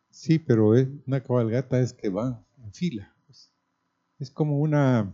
Sí, 0.10 0.40
pero 0.40 0.76
es, 0.76 0.88
una 1.06 1.22
cabalgata 1.22 1.80
es 1.80 1.94
que 1.94 2.10
van 2.10 2.44
en 2.58 2.74
fila. 2.74 3.16
Es 4.18 4.32
como 4.32 4.60
una... 4.60 5.14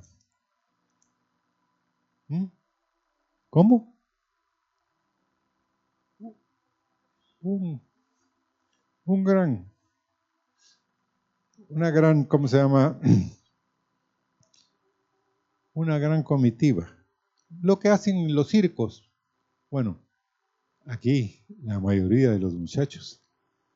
¿Mm? 2.30 2.46
¿Cómo? 3.50 3.94
Un, 7.42 7.82
un 9.04 9.24
gran, 9.26 9.69
una 11.67 11.91
gran, 11.91 12.24
¿cómo 12.24 12.48
se 12.48 12.56
llama? 12.56 12.98
Una 15.74 15.98
gran 15.98 16.24
comitiva 16.24 17.03
lo 17.62 17.80
que 17.80 17.89
hacen 17.89 18.34
los 18.34 18.50
circos. 18.50 19.10
Bueno, 19.70 20.02
aquí 20.86 21.44
la 21.63 21.80
mayoría 21.80 22.32
de 22.32 22.39
los 22.39 22.54
muchachos 22.54 23.24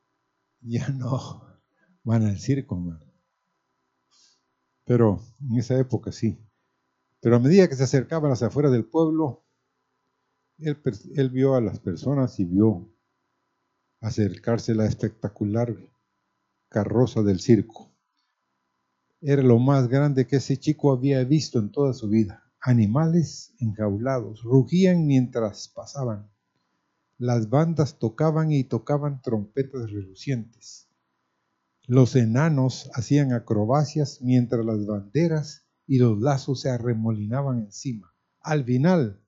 ya 0.60 0.88
no 0.88 1.42
van 2.04 2.24
al 2.24 2.38
circo, 2.38 3.00
Pero 4.84 5.22
en 5.40 5.58
esa 5.58 5.78
época 5.78 6.12
sí. 6.12 6.38
Pero 7.20 7.36
a 7.36 7.40
medida 7.40 7.68
que 7.68 7.76
se 7.76 7.84
acercaban 7.84 8.30
las 8.30 8.42
afueras 8.42 8.72
del 8.72 8.84
pueblo, 8.84 9.44
él, 10.58 10.80
él 11.16 11.30
vio 11.30 11.54
a 11.54 11.60
las 11.60 11.80
personas 11.80 12.38
y 12.40 12.44
vio 12.44 12.88
acercarse 14.00 14.74
la 14.74 14.86
espectacular 14.86 15.76
carroza 16.68 17.22
del 17.22 17.40
circo. 17.40 17.92
Era 19.20 19.42
lo 19.42 19.58
más 19.58 19.88
grande 19.88 20.26
que 20.26 20.36
ese 20.36 20.56
chico 20.58 20.92
había 20.92 21.24
visto 21.24 21.58
en 21.58 21.72
toda 21.72 21.92
su 21.92 22.08
vida. 22.08 22.47
Animales 22.60 23.54
enjaulados 23.60 24.42
rugían 24.42 25.06
mientras 25.06 25.68
pasaban. 25.68 26.28
Las 27.16 27.50
bandas 27.50 27.98
tocaban 27.98 28.50
y 28.50 28.64
tocaban 28.64 29.22
trompetas 29.22 29.90
relucientes. 29.90 30.88
Los 31.86 32.16
enanos 32.16 32.90
hacían 32.94 33.32
acrobacias 33.32 34.20
mientras 34.22 34.64
las 34.66 34.84
banderas 34.86 35.66
y 35.86 35.98
los 35.98 36.20
lazos 36.20 36.60
se 36.60 36.70
arremolinaban 36.70 37.60
encima. 37.60 38.12
Al 38.40 38.64
final, 38.64 39.20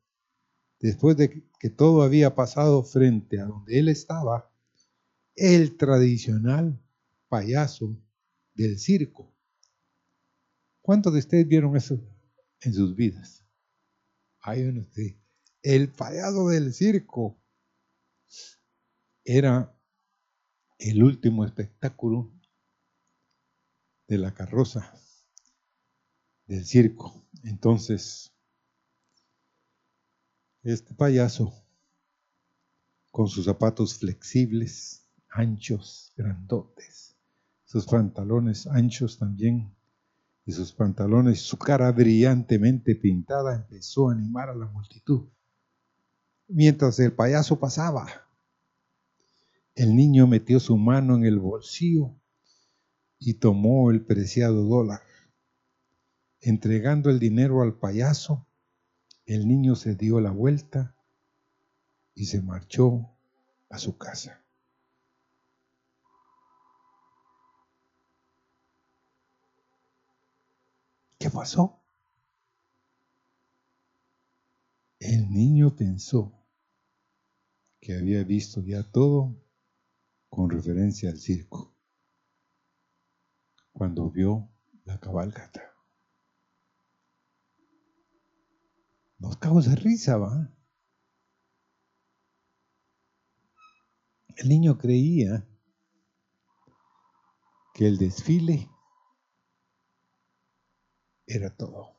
después 0.81 1.17
de 1.17 1.49
que 1.59 1.71
todo 1.71 2.03
había 2.03 2.35
pasado 2.35 2.83
frente 2.83 3.41
a 3.41 3.47
donde 3.47 3.79
él 3.79 3.89
estaba, 3.89 4.51
el 5.37 5.77
tradicional 5.77 6.79
payaso 7.29 7.97
del 8.55 8.79
circo. 8.79 9.33
¿Cuántos 10.83 11.13
de 11.13 11.21
ustedes 11.21 11.47
vieron 11.47 11.77
eso 11.77 12.01
en 12.61 12.75
sus 12.75 12.95
vidas. 12.95 13.45
Hay 14.41 14.63
sí. 14.93 15.19
El 15.63 15.93
payaso 15.93 16.49
del 16.49 16.73
circo 16.73 17.39
era 19.25 19.77
el 20.79 21.03
último 21.03 21.45
espectáculo 21.45 22.33
de 24.09 24.19
la 24.19 24.33
carroza 24.33 24.95
del 26.47 26.65
circo. 26.65 27.23
Entonces, 27.45 28.33
este 30.63 30.95
payaso, 30.95 31.55
con 33.11 33.29
sus 33.29 33.45
zapatos 33.45 33.99
flexibles, 33.99 35.07
anchos, 35.29 36.13
grandotes, 36.17 37.17
sus 37.65 37.87
pantalones 37.87 38.67
anchos 38.67 39.19
también, 39.19 39.75
y 40.45 40.53
sus 40.53 40.73
pantalones, 40.73 41.41
su 41.41 41.59
cara 41.59 41.91
brillantemente 41.93 42.97
pintada, 42.97 43.57
empezó 43.57 44.09
a 44.09 44.13
animar 44.13 44.49
a 44.49 44.55
la 44.55 44.67
multitud. 44.67 45.29
Mientras 46.49 46.99
el 46.99 47.13
payaso 47.13 47.61
pasaba, 47.61 48.07
el 49.75 49.95
niño 49.95 50.27
metió 50.27 50.59
su 50.59 50.77
mano 50.77 51.15
en 51.17 51.25
el 51.25 51.39
bolsillo 51.39 52.17
y 53.19 53.35
tomó 53.35 53.91
el 53.91 54.05
preciado 54.05 54.65
dólar. 54.65 55.03
Entregando 56.41 57.11
el 57.11 57.19
dinero 57.19 57.63
al 57.63 57.79
payaso, 57.79 58.47
el 59.27 59.47
niño 59.47 59.77
se 59.77 59.95
dio 59.95 60.21
la 60.21 60.33
vuelta 60.33 60.97
y 62.15 62.27
se 62.27 62.43
marchó 62.43 63.11
a 63.69 63.79
su 63.79 63.97
casa. 63.97 64.45
¿Qué 71.21 71.29
pasó? 71.29 71.85
El 74.99 75.31
niño 75.31 75.77
pensó 75.77 76.49
que 77.79 77.95
había 77.95 78.25
visto 78.25 78.63
ya 78.63 78.91
todo 78.91 79.37
con 80.31 80.49
referencia 80.49 81.11
al 81.11 81.19
circo, 81.19 81.77
cuando 83.71 84.11
vio 84.11 84.51
la 84.85 84.99
cabalgata. 84.99 85.75
Nos 89.19 89.37
causa 89.37 89.75
risa, 89.75 90.17
¿va? 90.17 90.51
El 94.37 94.49
niño 94.49 94.79
creía 94.79 95.47
que 97.75 97.87
el 97.87 97.99
desfile 97.99 98.70
era 101.35 101.51
todo. 101.51 101.97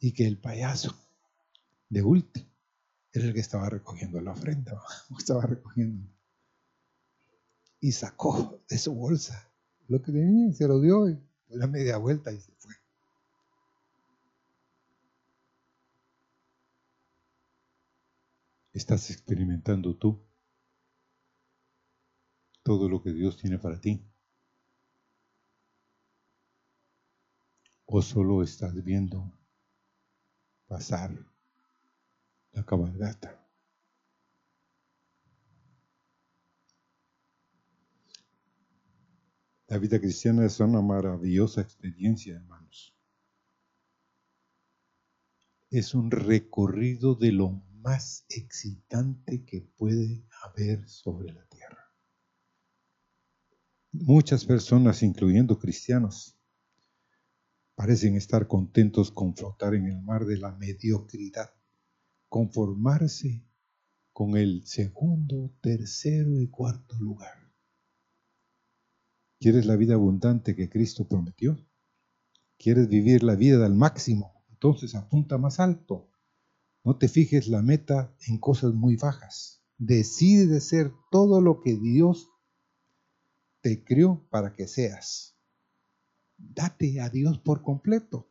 Y 0.00 0.12
que 0.12 0.26
el 0.26 0.38
payaso 0.38 0.94
de 1.88 2.02
último 2.02 2.46
era 3.12 3.26
el 3.26 3.34
que 3.34 3.40
estaba 3.40 3.68
recogiendo 3.68 4.20
la 4.20 4.32
ofrenda, 4.32 4.80
estaba 5.18 5.42
recogiendo. 5.42 6.08
Y 7.80 7.92
sacó 7.92 8.62
de 8.68 8.78
su 8.78 8.94
bolsa 8.94 9.50
lo 9.88 10.02
que 10.02 10.12
tenía, 10.12 10.52
se 10.52 10.68
lo 10.68 10.80
dio 10.80 11.08
y 11.08 11.18
la 11.48 11.66
media 11.66 11.96
vuelta 11.96 12.32
y 12.32 12.40
se 12.40 12.52
fue. 12.52 12.74
estás 18.78 19.10
experimentando 19.10 19.96
tú 19.96 20.24
todo 22.62 22.88
lo 22.88 23.02
que 23.02 23.12
Dios 23.12 23.36
tiene 23.36 23.58
para 23.58 23.80
ti. 23.80 24.02
O 27.90 28.02
solo 28.02 28.42
estás 28.42 28.74
viendo 28.84 29.32
pasar 30.66 31.10
la 32.52 32.62
cabalgata. 32.62 33.42
La 39.68 39.78
vida 39.78 39.98
cristiana 39.98 40.44
es 40.44 40.60
una 40.60 40.82
maravillosa 40.82 41.62
experiencia, 41.62 42.36
hermanos. 42.36 42.94
Es 45.70 45.94
un 45.94 46.10
recorrido 46.10 47.14
de 47.14 47.32
lo 47.32 47.52
más 47.80 48.26
excitante 48.28 49.46
que 49.46 49.62
puede 49.62 50.26
haber 50.42 50.86
sobre 50.86 51.32
la 51.32 51.46
tierra. 51.46 51.90
Muchas 53.92 54.44
personas, 54.44 55.02
incluyendo 55.02 55.58
cristianos, 55.58 56.37
parecen 57.78 58.16
estar 58.16 58.48
contentos 58.48 59.12
con 59.12 59.36
flotar 59.36 59.72
en 59.76 59.86
el 59.86 60.02
mar 60.02 60.26
de 60.26 60.36
la 60.36 60.50
mediocridad, 60.50 61.50
conformarse 62.28 63.46
con 64.12 64.36
el 64.36 64.66
segundo, 64.66 65.54
tercero 65.60 66.40
y 66.40 66.48
cuarto 66.48 66.96
lugar. 66.98 67.52
¿Quieres 69.38 69.64
la 69.64 69.76
vida 69.76 69.94
abundante 69.94 70.56
que 70.56 70.68
Cristo 70.68 71.06
prometió? 71.06 71.56
¿Quieres 72.58 72.88
vivir 72.88 73.22
la 73.22 73.36
vida 73.36 73.64
al 73.64 73.76
máximo? 73.76 74.44
Entonces 74.50 74.96
apunta 74.96 75.38
más 75.38 75.60
alto. 75.60 76.10
No 76.82 76.98
te 76.98 77.06
fijes 77.06 77.46
la 77.46 77.62
meta 77.62 78.12
en 78.26 78.38
cosas 78.38 78.74
muy 78.74 78.96
bajas. 78.96 79.62
Decide 79.76 80.48
de 80.48 80.60
ser 80.60 80.92
todo 81.12 81.40
lo 81.40 81.60
que 81.60 81.76
Dios 81.76 82.28
te 83.60 83.84
creó 83.84 84.26
para 84.30 84.52
que 84.52 84.66
seas. 84.66 85.37
Date 86.38 87.00
a 87.00 87.10
Dios 87.10 87.38
por 87.38 87.62
completo. 87.62 88.30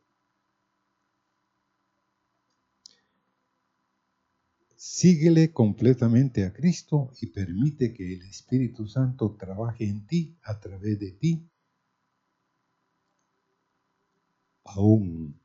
Síguele 4.76 5.52
completamente 5.52 6.44
a 6.44 6.52
Cristo 6.52 7.12
y 7.20 7.26
permite 7.26 7.92
que 7.92 8.14
el 8.14 8.22
Espíritu 8.22 8.86
Santo 8.86 9.36
trabaje 9.36 9.84
en 9.84 10.06
ti 10.06 10.38
a 10.42 10.58
través 10.58 10.98
de 10.98 11.12
ti. 11.12 11.50
Aún 14.64 15.38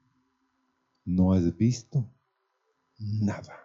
no 1.04 1.34
has 1.34 1.58
visto 1.58 2.08
nada. 3.00 3.58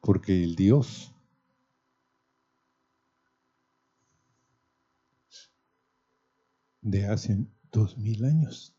Porque 0.00 0.44
el 0.44 0.54
Dios 0.54 1.15
de 6.86 7.04
hace 7.06 7.44
dos 7.72 7.98
mil 7.98 8.24
años 8.24 8.76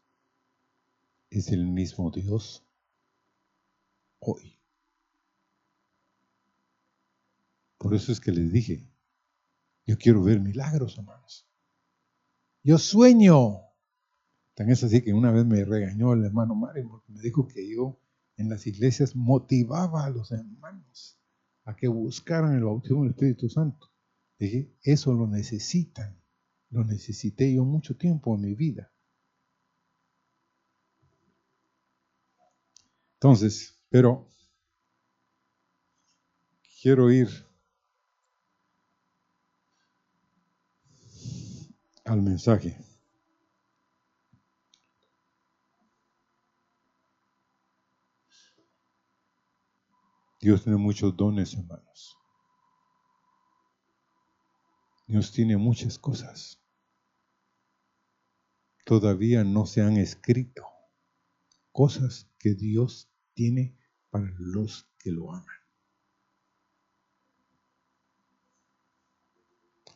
es 1.29 1.51
el 1.51 1.67
mismo 1.67 2.09
Dios 2.09 2.65
hoy. 4.19 4.57
Por 7.77 7.93
eso 7.93 8.13
es 8.13 8.21
que 8.21 8.31
les 8.31 8.51
dije, 8.51 8.89
yo 9.85 9.97
quiero 9.97 10.23
ver 10.23 10.39
milagros, 10.39 10.97
hermanos. 10.97 11.49
Yo 12.63 12.77
sueño. 12.77 13.59
Tan 14.53 14.69
es 14.69 14.85
así 14.85 15.01
que 15.01 15.13
una 15.13 15.31
vez 15.31 15.45
me 15.45 15.65
regañó 15.65 16.13
el 16.13 16.23
hermano 16.23 16.55
Mario 16.55 16.87
porque 16.89 17.11
me 17.11 17.21
dijo 17.21 17.45
que 17.45 17.69
yo 17.69 17.99
en 18.37 18.47
las 18.47 18.65
iglesias 18.67 19.17
motivaba 19.17 20.05
a 20.05 20.09
los 20.09 20.31
hermanos 20.31 21.19
a 21.65 21.75
que 21.75 21.89
buscaran 21.89 22.55
el 22.55 22.63
bautismo 22.63 23.03
del 23.03 23.11
Espíritu 23.11 23.49
Santo. 23.49 23.91
Dije, 24.39 24.73
eso 24.81 25.13
lo 25.13 25.27
necesitan. 25.27 26.17
Lo 26.69 26.83
necesité 26.83 27.53
yo 27.53 27.63
mucho 27.65 27.95
tiempo 27.95 28.35
en 28.35 28.41
mi 28.41 28.53
vida. 28.55 28.91
Entonces, 33.15 33.83
pero 33.89 34.27
quiero 36.81 37.11
ir 37.11 37.27
al 42.05 42.21
mensaje. 42.21 42.77
Dios 50.39 50.63
tiene 50.63 50.77
muchos 50.77 51.17
dones, 51.17 51.53
hermanos. 51.55 52.16
Dios 55.07 55.31
tiene 55.31 55.55
muchas 55.55 55.97
cosas. 55.97 56.61
Todavía 58.83 59.43
no 59.45 59.65
se 59.65 59.81
han 59.81 59.97
escrito 59.97 60.65
cosas 61.71 62.29
que 62.37 62.53
Dios 62.53 63.09
tiene 63.33 63.77
para 64.09 64.29
los 64.37 64.89
que 64.99 65.11
lo 65.11 65.31
aman. 65.31 65.45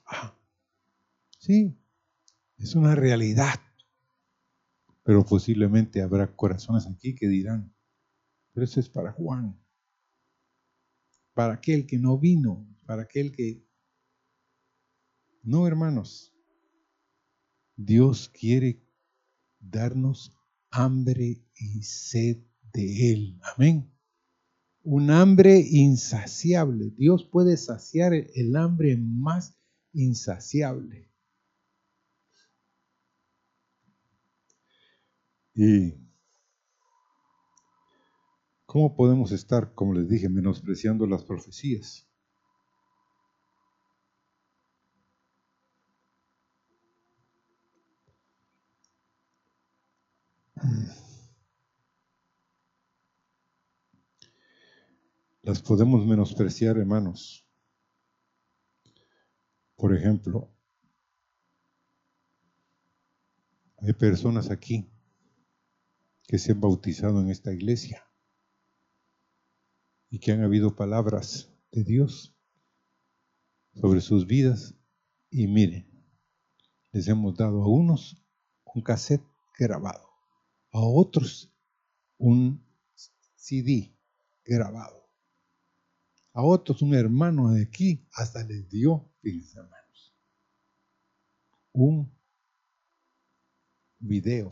Ah, 0.05 0.33
sí, 1.37 1.77
es 2.57 2.75
una 2.75 2.95
realidad. 2.95 3.59
Pero 5.03 5.25
posiblemente 5.25 6.01
habrá 6.01 6.35
corazones 6.35 6.87
aquí 6.87 7.15
que 7.15 7.27
dirán, 7.27 7.73
pero 8.53 8.63
eso 8.63 8.79
es 8.79 8.87
para 8.87 9.11
Juan, 9.11 9.59
para 11.33 11.53
aquel 11.53 11.85
que 11.85 11.97
no 11.97 12.17
vino, 12.17 12.65
para 12.85 13.03
aquel 13.03 13.31
que... 13.31 13.65
No, 15.43 15.65
hermanos, 15.65 16.31
Dios 17.75 18.29
quiere 18.29 18.85
darnos 19.59 20.37
hambre 20.69 21.43
y 21.55 21.81
sed 21.83 22.43
de 22.73 23.11
Él. 23.11 23.39
Amén. 23.55 23.91
Un 24.83 25.09
hambre 25.09 25.59
insaciable. 25.67 26.91
Dios 26.97 27.23
puede 27.23 27.57
saciar 27.57 28.13
el 28.13 28.55
hambre 28.55 28.97
más 28.97 29.57
insaciable. 29.93 31.11
Y 35.53 35.93
¿cómo 38.65 38.95
podemos 38.95 39.31
estar, 39.31 39.73
como 39.73 39.93
les 39.93 40.07
dije, 40.07 40.29
menospreciando 40.29 41.05
las 41.07 41.23
profecías? 41.23 42.10
Las 55.41 55.61
podemos 55.61 56.05
menospreciar, 56.05 56.77
hermanos. 56.77 57.47
Por 59.75 59.95
ejemplo, 59.95 60.51
hay 63.77 63.93
personas 63.93 64.51
aquí 64.51 64.87
que 66.27 66.37
se 66.37 66.51
han 66.51 66.61
bautizado 66.61 67.19
en 67.21 67.29
esta 67.29 67.51
iglesia 67.51 68.05
y 70.11 70.19
que 70.19 70.31
han 70.31 70.43
habido 70.43 70.75
palabras 70.75 71.51
de 71.71 71.83
Dios 71.83 72.35
sobre 73.73 74.01
sus 74.01 74.27
vidas. 74.27 74.75
Y 75.31 75.47
miren, 75.47 75.89
les 76.91 77.07
hemos 77.07 77.35
dado 77.35 77.63
a 77.63 77.67
unos 77.67 78.23
un 78.63 78.83
cassette 78.83 79.25
grabado 79.57 80.10
a 80.71 80.79
otros 80.79 81.51
un 82.17 82.63
CD 83.35 83.93
grabado. 84.45 85.09
A 86.33 86.43
otros 86.43 86.81
un 86.81 86.93
hermano 86.93 87.51
de 87.51 87.63
aquí 87.63 88.07
hasta 88.13 88.43
les 88.43 88.69
dio, 88.69 89.11
fíjense 89.21 89.59
hermanos, 89.59 90.13
un 91.73 92.09
video 93.99 94.49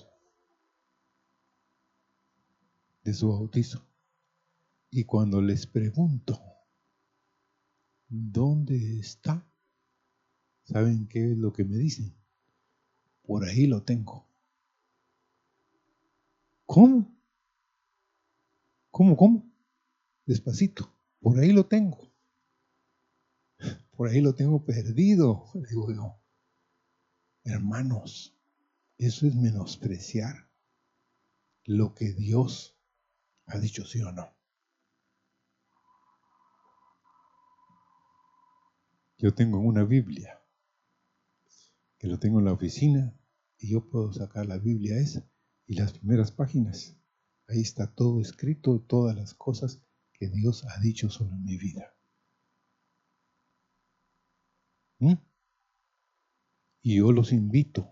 de 3.03 3.13
su 3.13 3.29
bautizo. 3.29 3.81
Y 4.91 5.05
cuando 5.05 5.41
les 5.41 5.67
pregunto, 5.67 6.41
¿dónde 8.07 8.99
está? 8.99 9.47
¿Saben 10.63 11.07
qué 11.07 11.31
es 11.31 11.37
lo 11.37 11.53
que 11.53 11.63
me 11.63 11.77
dicen? 11.77 12.13
Por 13.23 13.45
ahí 13.45 13.67
lo 13.67 13.83
tengo. 13.83 14.28
¿Cómo? 16.69 17.19
¿Cómo, 18.91 19.17
cómo? 19.17 19.51
Despacito. 20.27 20.95
Por 21.19 21.39
ahí 21.39 21.51
lo 21.51 21.65
tengo. 21.65 22.13
Por 23.89 24.07
ahí 24.07 24.21
lo 24.21 24.35
tengo 24.35 24.63
perdido, 24.63 25.45
digo 25.67 25.91
yo. 25.91 26.21
Hermanos, 27.43 28.37
eso 28.99 29.25
es 29.25 29.33
menospreciar 29.33 30.47
lo 31.63 31.95
que 31.95 32.13
Dios 32.13 32.79
ha 33.47 33.57
dicho, 33.57 33.83
sí 33.83 34.03
o 34.03 34.11
no. 34.11 34.31
Yo 39.17 39.33
tengo 39.33 39.57
una 39.57 39.83
Biblia, 39.85 40.39
que 41.97 42.05
lo 42.05 42.19
tengo 42.19 42.37
en 42.37 42.45
la 42.45 42.53
oficina, 42.53 43.19
y 43.57 43.71
yo 43.71 43.89
puedo 43.89 44.13
sacar 44.13 44.45
la 44.45 44.59
Biblia 44.59 44.99
esa 44.99 45.27
y 45.69 45.75
las 45.75 45.93
primeras 45.93 46.31
páginas. 46.31 46.97
Ahí 47.47 47.61
está 47.61 47.85
todo 47.85 48.21
escrito, 48.21 48.79
todas 48.87 49.15
las 49.15 49.35
cosas 49.35 49.79
que 50.13 50.27
Dios 50.27 50.65
ha 50.65 50.79
dicho 50.81 51.09
sobre 51.11 51.35
mi 51.37 51.57
vida. 51.57 51.93
¿Mm? 54.97 55.13
Y 56.81 56.97
yo 56.97 57.11
los 57.11 57.31
invito. 57.31 57.87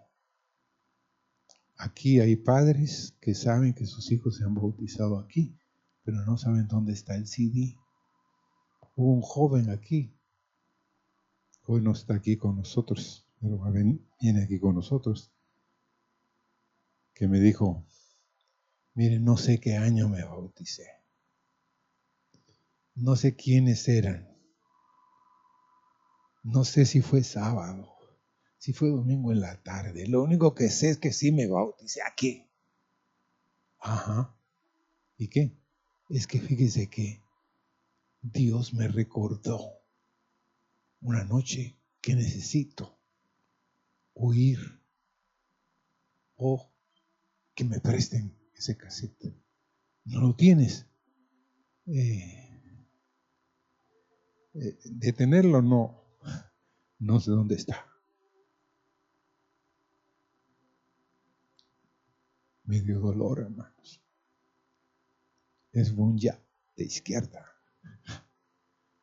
Aquí 1.77 2.19
hay 2.19 2.35
padres 2.35 3.15
que 3.21 3.35
saben 3.35 3.75
que 3.75 3.85
sus 3.85 4.11
hijos 4.11 4.37
se 4.37 4.43
han 4.43 4.55
bautizado 4.55 5.19
aquí, 5.19 5.55
pero 6.03 6.25
no 6.25 6.35
saben 6.35 6.67
dónde 6.67 6.93
está 6.93 7.15
el 7.15 7.27
CD. 7.27 7.77
Hubo 8.95 9.13
un 9.13 9.21
joven 9.21 9.69
aquí, 9.69 10.11
hoy 11.67 11.81
no 11.81 11.91
está 11.91 12.15
aquí 12.15 12.37
con 12.37 12.55
nosotros, 12.55 13.27
pero 13.39 13.61
viene 14.19 14.43
aquí 14.43 14.59
con 14.59 14.73
nosotros, 14.73 15.31
que 17.17 17.27
me 17.27 17.39
dijo, 17.39 17.83
miren, 18.93 19.25
no 19.25 19.37
sé 19.37 19.59
qué 19.59 19.75
año 19.75 20.07
me 20.07 20.23
bauticé, 20.23 20.87
no 22.93 23.15
sé 23.15 23.35
quiénes 23.35 23.87
eran, 23.87 24.37
no 26.43 26.63
sé 26.63 26.85
si 26.85 27.01
fue 27.01 27.23
sábado, 27.23 27.91
si 28.59 28.71
fue 28.71 28.89
domingo 28.89 29.31
en 29.31 29.41
la 29.41 29.61
tarde. 29.63 30.07
Lo 30.07 30.21
único 30.21 30.53
que 30.53 30.69
sé 30.69 30.91
es 30.91 30.97
que 30.99 31.11
sí 31.11 31.31
me 31.31 31.47
bauticé 31.47 32.01
aquí. 32.03 32.47
Ajá. 33.79 34.35
¿Y 35.17 35.27
qué? 35.27 35.57
Es 36.09 36.27
que 36.27 36.39
fíjese 36.39 36.87
que 36.87 37.23
Dios 38.21 38.75
me 38.75 38.87
recordó 38.87 39.81
una 41.01 41.23
noche 41.23 41.79
que 41.99 42.15
necesito 42.15 42.99
huir 44.13 44.59
o 46.35 46.76
que 47.57 47.63
me 47.63 47.79
presten 47.79 48.37
ese 48.53 48.77
cassette. 48.77 49.33
¿No 50.05 50.21
lo 50.21 50.35
tienes? 50.35 50.85
Eh, 51.87 52.61
eh, 54.53 54.79
detenerlo 54.85 55.63
no, 55.63 56.19
no 56.99 57.19
sé 57.19 57.31
dónde 57.31 57.55
está. 57.55 57.83
Me 62.63 62.79
dio 62.81 62.99
dolor, 62.99 63.39
hermanos. 63.39 64.03
Es 65.71 65.89
un 65.91 66.15
ya 66.15 66.39
de 66.75 66.83
izquierda. 66.83 67.43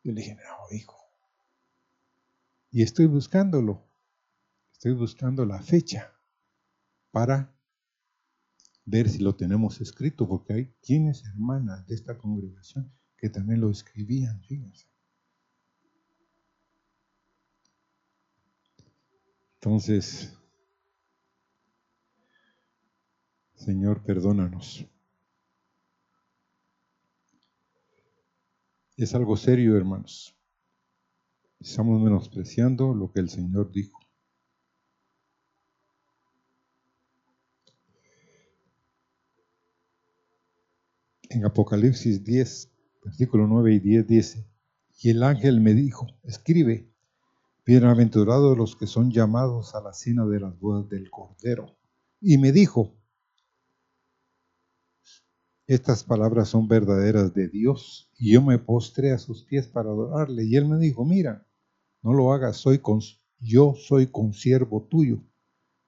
Yo 0.05 0.13
le 0.13 0.21
dije, 0.21 0.37
no, 0.37 0.77
hijo. 0.77 0.97
Y 2.71 2.83
estoy 2.83 3.07
buscándolo. 3.07 3.85
Estoy 4.71 4.93
buscando 4.93 5.45
la 5.45 5.61
fecha 5.61 6.13
para 7.11 7.54
ver 8.85 9.09
si 9.09 9.19
lo 9.19 9.35
tenemos 9.35 9.81
escrito, 9.81 10.29
porque 10.29 10.53
hay 10.53 10.75
quienes, 10.83 11.25
hermanas 11.25 11.87
de 11.87 11.95
esta 11.95 12.19
congregación, 12.19 12.93
que 13.17 13.31
también 13.31 13.61
lo 13.61 13.71
escribían, 13.71 14.43
fíjense. 14.43 14.87
Entonces, 19.55 20.37
Señor, 23.55 24.05
perdónanos. 24.05 24.87
Es 28.97 29.15
algo 29.15 29.39
serio, 29.39 29.77
hermanos. 29.77 30.37
Estamos 31.59 31.99
menospreciando 32.03 32.93
lo 32.93 33.11
que 33.11 33.21
el 33.21 33.31
Señor 33.31 33.73
dijo. 33.73 34.04
En 41.31 41.45
Apocalipsis 41.45 42.25
10, 42.25 42.71
versículo 43.05 43.47
9 43.47 43.75
y 43.75 43.79
10 43.81 44.07
dice, 44.07 44.47
y 45.01 45.11
el 45.11 45.23
ángel 45.23 45.61
me 45.61 45.75
dijo, 45.75 46.07
escribe, 46.23 46.91
Bienaventurados 47.67 48.59
los 48.59 48.77
que 48.77 48.87
son 48.87 49.11
llamados 49.11 49.75
a 49.75 49.81
la 49.81 49.95
cena 49.95 50.27
de 50.27 50.39
las 50.39 50.59
bodas 50.59 50.87
del 50.91 51.11
Cordero. 51.11 51.79
Y 52.21 52.37
me 52.37 52.53
dijo, 52.53 52.95
estas 55.67 56.05
palabras 56.05 56.49
son 56.49 56.69
verdaderas 56.69 57.33
de 57.33 57.49
Dios. 57.49 58.11
Y 58.19 58.35
yo 58.35 58.43
me 58.43 58.59
postré 58.59 59.13
a 59.13 59.19
sus 59.19 59.45
pies 59.45 59.67
para 59.67 59.89
adorarle. 59.89 60.45
Y 60.45 60.57
él 60.57 60.69
me 60.69 60.77
dijo, 60.77 61.07
mira, 61.07 61.49
no 62.03 62.13
lo 62.13 62.35
hagas, 62.35 62.59
soy 62.59 62.83
yo 63.41 63.75
soy 63.75 64.09
consiervo 64.09 64.87
tuyo 64.91 65.25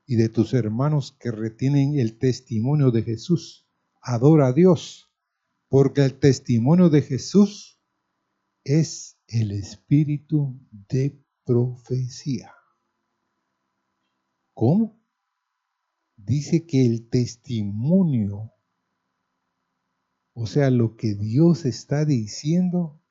y 0.06 0.16
de 0.16 0.28
tus 0.28 0.54
hermanos 0.54 1.16
que 1.18 1.30
retienen 1.30 1.98
el 1.98 2.18
testimonio 2.18 2.90
de 2.90 3.02
Jesús. 3.02 3.66
Adora 4.00 4.48
a 4.48 4.52
Dios, 4.52 5.05
porque 5.68 6.04
el 6.04 6.18
testimonio 6.18 6.88
de 6.90 7.02
Jesús 7.02 7.80
es 8.64 9.18
el 9.28 9.52
espíritu 9.52 10.58
de 10.70 11.22
profecía. 11.44 12.52
¿Cómo? 14.54 15.00
Dice 16.16 16.66
que 16.66 16.86
el 16.86 17.08
testimonio, 17.08 18.52
o 20.32 20.46
sea, 20.46 20.70
lo 20.70 20.96
que 20.96 21.14
Dios 21.14 21.64
está 21.64 22.04
diciendo, 22.04 23.02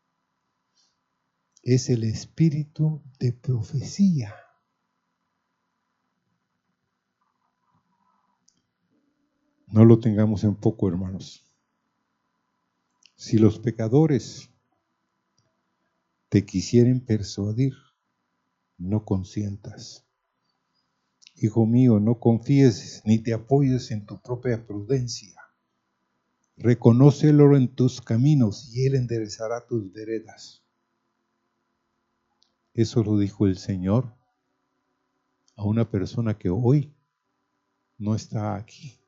es 1.61 1.89
el 1.89 2.03
espíritu 2.03 3.03
de 3.19 3.33
profecía. 3.33 4.35
No 9.67 9.83
lo 9.83 9.99
tengamos 9.99 10.43
en 10.43 10.55
poco, 10.55 10.87
hermanos. 10.87 11.44
Si 13.15 13.37
los 13.37 13.59
pecadores 13.59 14.49
te 16.29 16.45
quisieren 16.45 16.99
persuadir, 16.99 17.73
no 18.77 19.05
consientas. 19.05 20.05
Hijo 21.35 21.65
mío, 21.65 21.99
no 21.99 22.19
confíes 22.19 23.01
ni 23.05 23.19
te 23.19 23.33
apoyes 23.33 23.91
en 23.91 24.05
tu 24.05 24.21
propia 24.21 24.65
prudencia. 24.65 25.39
Reconócelo 26.57 27.55
en 27.55 27.73
tus 27.73 28.01
caminos 28.01 28.69
y 28.73 28.85
Él 28.85 28.95
enderezará 28.95 29.65
tus 29.65 29.91
veredas. 29.91 30.63
Eso 32.73 33.03
lo 33.03 33.17
dijo 33.17 33.47
el 33.47 33.57
Señor 33.57 34.13
a 35.55 35.63
una 35.63 35.89
persona 35.89 36.37
que 36.37 36.49
hoy 36.49 36.93
no 37.97 38.13
está 38.13 38.55
aquí. 38.55 38.99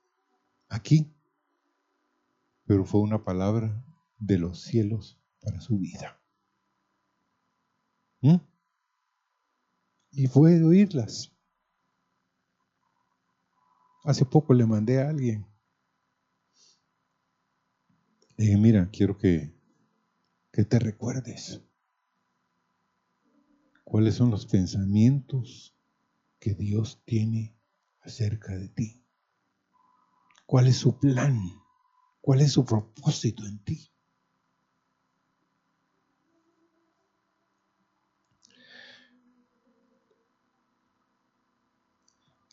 Aquí. 0.69 1.13
Pero 2.65 2.85
fue 2.85 3.01
una 3.01 3.23
palabra 3.23 3.83
de 4.17 4.37
los 4.39 4.61
cielos 4.61 5.19
para 5.41 5.61
su 5.61 5.77
vida. 5.79 6.19
¿Mm? 8.21 8.37
y 10.17 10.27
puede 10.27 10.63
oírlas. 10.63 11.31
Hace 14.03 14.25
poco 14.25 14.55
le 14.55 14.65
mandé 14.65 14.99
a 14.99 15.09
alguien. 15.09 15.45
Le 18.35 18.45
dije, 18.45 18.57
mira, 18.57 18.89
quiero 18.91 19.15
que, 19.15 19.53
que 20.51 20.65
te 20.65 20.79
recuerdes 20.79 21.61
cuáles 23.83 24.15
son 24.15 24.31
los 24.31 24.47
pensamientos 24.47 25.75
que 26.39 26.55
Dios 26.55 27.03
tiene 27.05 27.55
acerca 28.01 28.55
de 28.55 28.69
ti. 28.69 29.05
¿Cuál 30.47 30.65
es 30.65 30.77
su 30.77 30.97
plan? 30.97 31.39
¿Cuál 32.21 32.41
es 32.41 32.53
su 32.53 32.65
propósito 32.65 33.45
en 33.45 33.59
ti? 33.63 33.91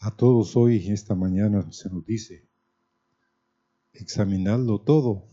A 0.04 0.10
todos 0.10 0.54
hoy, 0.54 0.92
esta 0.92 1.14
mañana, 1.14 1.66
se 1.72 1.88
nos 1.88 2.04
dice, 2.04 2.46
examinadlo 3.94 4.78
todo, 4.82 5.26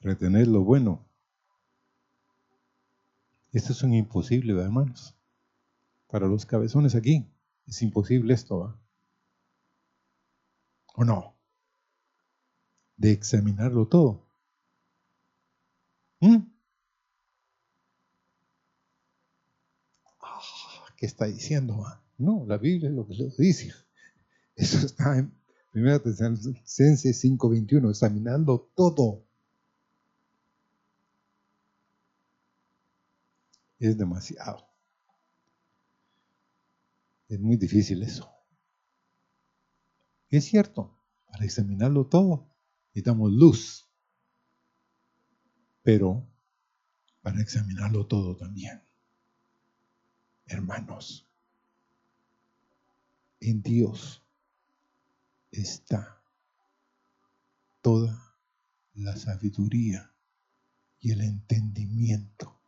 retener 0.00 0.48
lo 0.48 0.64
bueno. 0.64 1.06
Esto 3.52 3.74
es 3.74 3.84
un 3.84 3.94
imposible, 3.94 4.60
hermanos. 4.60 5.14
Para 6.08 6.26
los 6.26 6.46
cabezones 6.46 6.96
aquí, 6.96 7.30
es 7.68 7.80
imposible 7.80 8.34
esto, 8.34 8.58
¿va? 8.58 8.80
¿O 10.96 11.04
no? 11.04 11.36
De 12.96 13.12
examinarlo 13.12 13.86
todo. 13.86 14.26
¿Mm? 16.18 16.38
Ah, 20.22 20.40
¿Qué 20.96 21.06
está 21.06 21.26
diciendo? 21.26 21.78
Va? 21.78 22.07
No, 22.18 22.44
la 22.46 22.58
Biblia 22.58 22.88
es 22.90 22.94
lo 22.94 23.06
que 23.06 23.14
lo 23.14 23.28
dice. 23.38 23.72
Eso 24.56 24.84
está 24.84 25.18
en 25.18 25.32
Primera 25.70 26.00
Tesalonicenses 26.00 27.24
5:21, 27.24 27.90
examinando 27.90 28.70
todo. 28.74 29.24
Es 33.78 33.96
demasiado. 33.96 34.66
Es 37.28 37.38
muy 37.38 37.56
difícil 37.56 38.02
eso. 38.02 38.28
Es 40.30 40.46
cierto, 40.46 40.98
para 41.30 41.44
examinarlo 41.44 42.06
todo 42.06 42.48
necesitamos 42.98 43.30
luz, 43.30 43.88
pero 45.84 46.26
para 47.22 47.40
examinarlo 47.40 48.06
todo 48.06 48.36
también. 48.36 48.82
Hermanos, 50.46 51.27
en 53.40 53.62
Dios 53.62 54.22
está 55.50 56.22
toda 57.80 58.36
la 58.94 59.16
sabiduría 59.16 60.12
y 61.00 61.12
el 61.12 61.20
entendimiento 61.20 62.60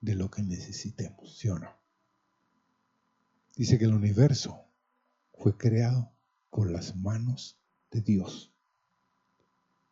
de 0.00 0.14
lo 0.14 0.30
que 0.30 0.42
necesitemos, 0.42 1.38
¿sí 1.38 1.48
o 1.48 1.58
no? 1.58 1.70
Dice 3.56 3.78
que 3.78 3.84
el 3.84 3.94
universo 3.94 4.64
fue 5.34 5.56
creado 5.56 6.12
por 6.50 6.70
las 6.70 6.96
manos 6.96 7.58
de 7.90 8.00
Dios. 8.00 8.52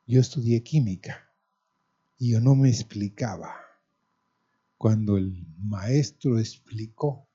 Yo 0.07 0.21
estudié 0.21 0.63
química 0.63 1.33
y 2.17 2.33
yo 2.33 2.41
no 2.41 2.55
me 2.55 2.69
explicaba 2.69 3.55
cuando 4.77 5.17
el 5.17 5.47
maestro 5.59 6.39
explicó 6.39 7.29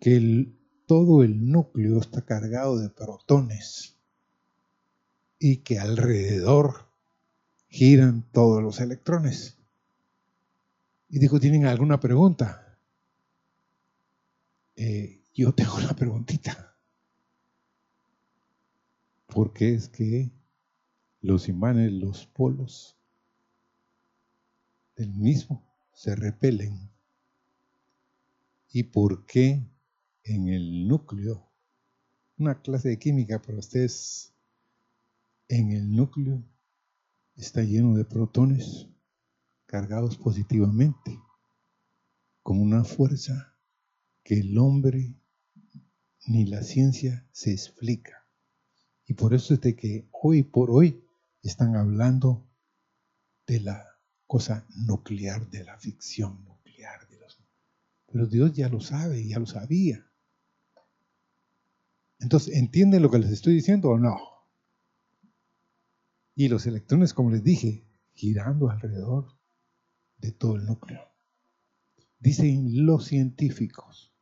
que 0.00 0.16
todo 0.88 1.22
el 1.22 1.52
núcleo 1.52 2.00
está 2.00 2.22
cargado 2.24 2.78
de 2.78 2.88
protones 2.88 3.94
y 5.38 5.58
que 5.58 5.78
alrededor 5.78 6.88
giran 7.68 8.22
todos 8.32 8.62
los 8.62 8.80
electrones. 8.80 9.58
Y 11.10 11.18
dijo, 11.18 11.38
¿tienen 11.38 11.66
alguna 11.66 12.00
pregunta? 12.00 12.78
Eh, 14.76 15.22
yo 15.34 15.52
tengo 15.52 15.76
una 15.76 15.94
preguntita. 15.94 16.74
¿Por 19.26 19.52
qué 19.52 19.74
es 19.74 19.90
que 19.90 20.32
los 21.20 21.50
imanes, 21.50 21.92
los 21.92 22.24
polos 22.24 22.96
del 24.96 25.12
mismo 25.12 25.62
se 25.92 26.16
repelen? 26.16 26.90
¿Y 28.72 28.84
por 28.84 29.26
qué 29.26 29.68
en 30.28 30.48
el 30.48 30.86
núcleo, 30.86 31.50
una 32.36 32.60
clase 32.60 32.90
de 32.90 32.98
química 32.98 33.40
para 33.40 33.58
ustedes, 33.58 34.34
en 35.48 35.72
el 35.72 35.90
núcleo 35.90 36.44
está 37.34 37.62
lleno 37.62 37.96
de 37.96 38.04
protones 38.04 38.88
cargados 39.66 40.18
positivamente, 40.18 41.18
con 42.42 42.60
una 42.60 42.84
fuerza 42.84 43.56
que 44.22 44.40
el 44.40 44.58
hombre 44.58 45.14
ni 46.26 46.44
la 46.44 46.62
ciencia 46.62 47.26
se 47.32 47.52
explica. 47.52 48.26
Y 49.06 49.14
por 49.14 49.32
eso 49.32 49.54
es 49.54 49.62
de 49.62 49.74
que 49.74 50.08
hoy 50.12 50.42
por 50.42 50.70
hoy 50.70 51.02
están 51.42 51.74
hablando 51.74 52.46
de 53.46 53.60
la 53.60 53.82
cosa 54.26 54.66
nuclear, 54.76 55.48
de 55.48 55.64
la 55.64 55.78
ficción 55.78 56.44
nuclear. 56.44 57.08
De 57.08 57.18
los... 57.18 57.38
Pero 58.12 58.26
Dios 58.26 58.52
ya 58.52 58.68
lo 58.68 58.80
sabe, 58.80 59.26
ya 59.26 59.38
lo 59.38 59.46
sabía. 59.46 60.07
Entonces, 62.20 62.54
¿entienden 62.56 63.02
lo 63.02 63.10
que 63.10 63.18
les 63.18 63.30
estoy 63.30 63.54
diciendo 63.54 63.90
o 63.90 63.98
no? 63.98 64.18
Y 66.34 66.48
los 66.48 66.66
electrones, 66.66 67.14
como 67.14 67.30
les 67.30 67.42
dije, 67.42 67.86
girando 68.14 68.70
alrededor 68.70 69.36
de 70.18 70.32
todo 70.32 70.56
el 70.56 70.66
núcleo. 70.66 71.00
Dicen 72.18 72.84
los 72.86 73.04
científicos. 73.06 74.12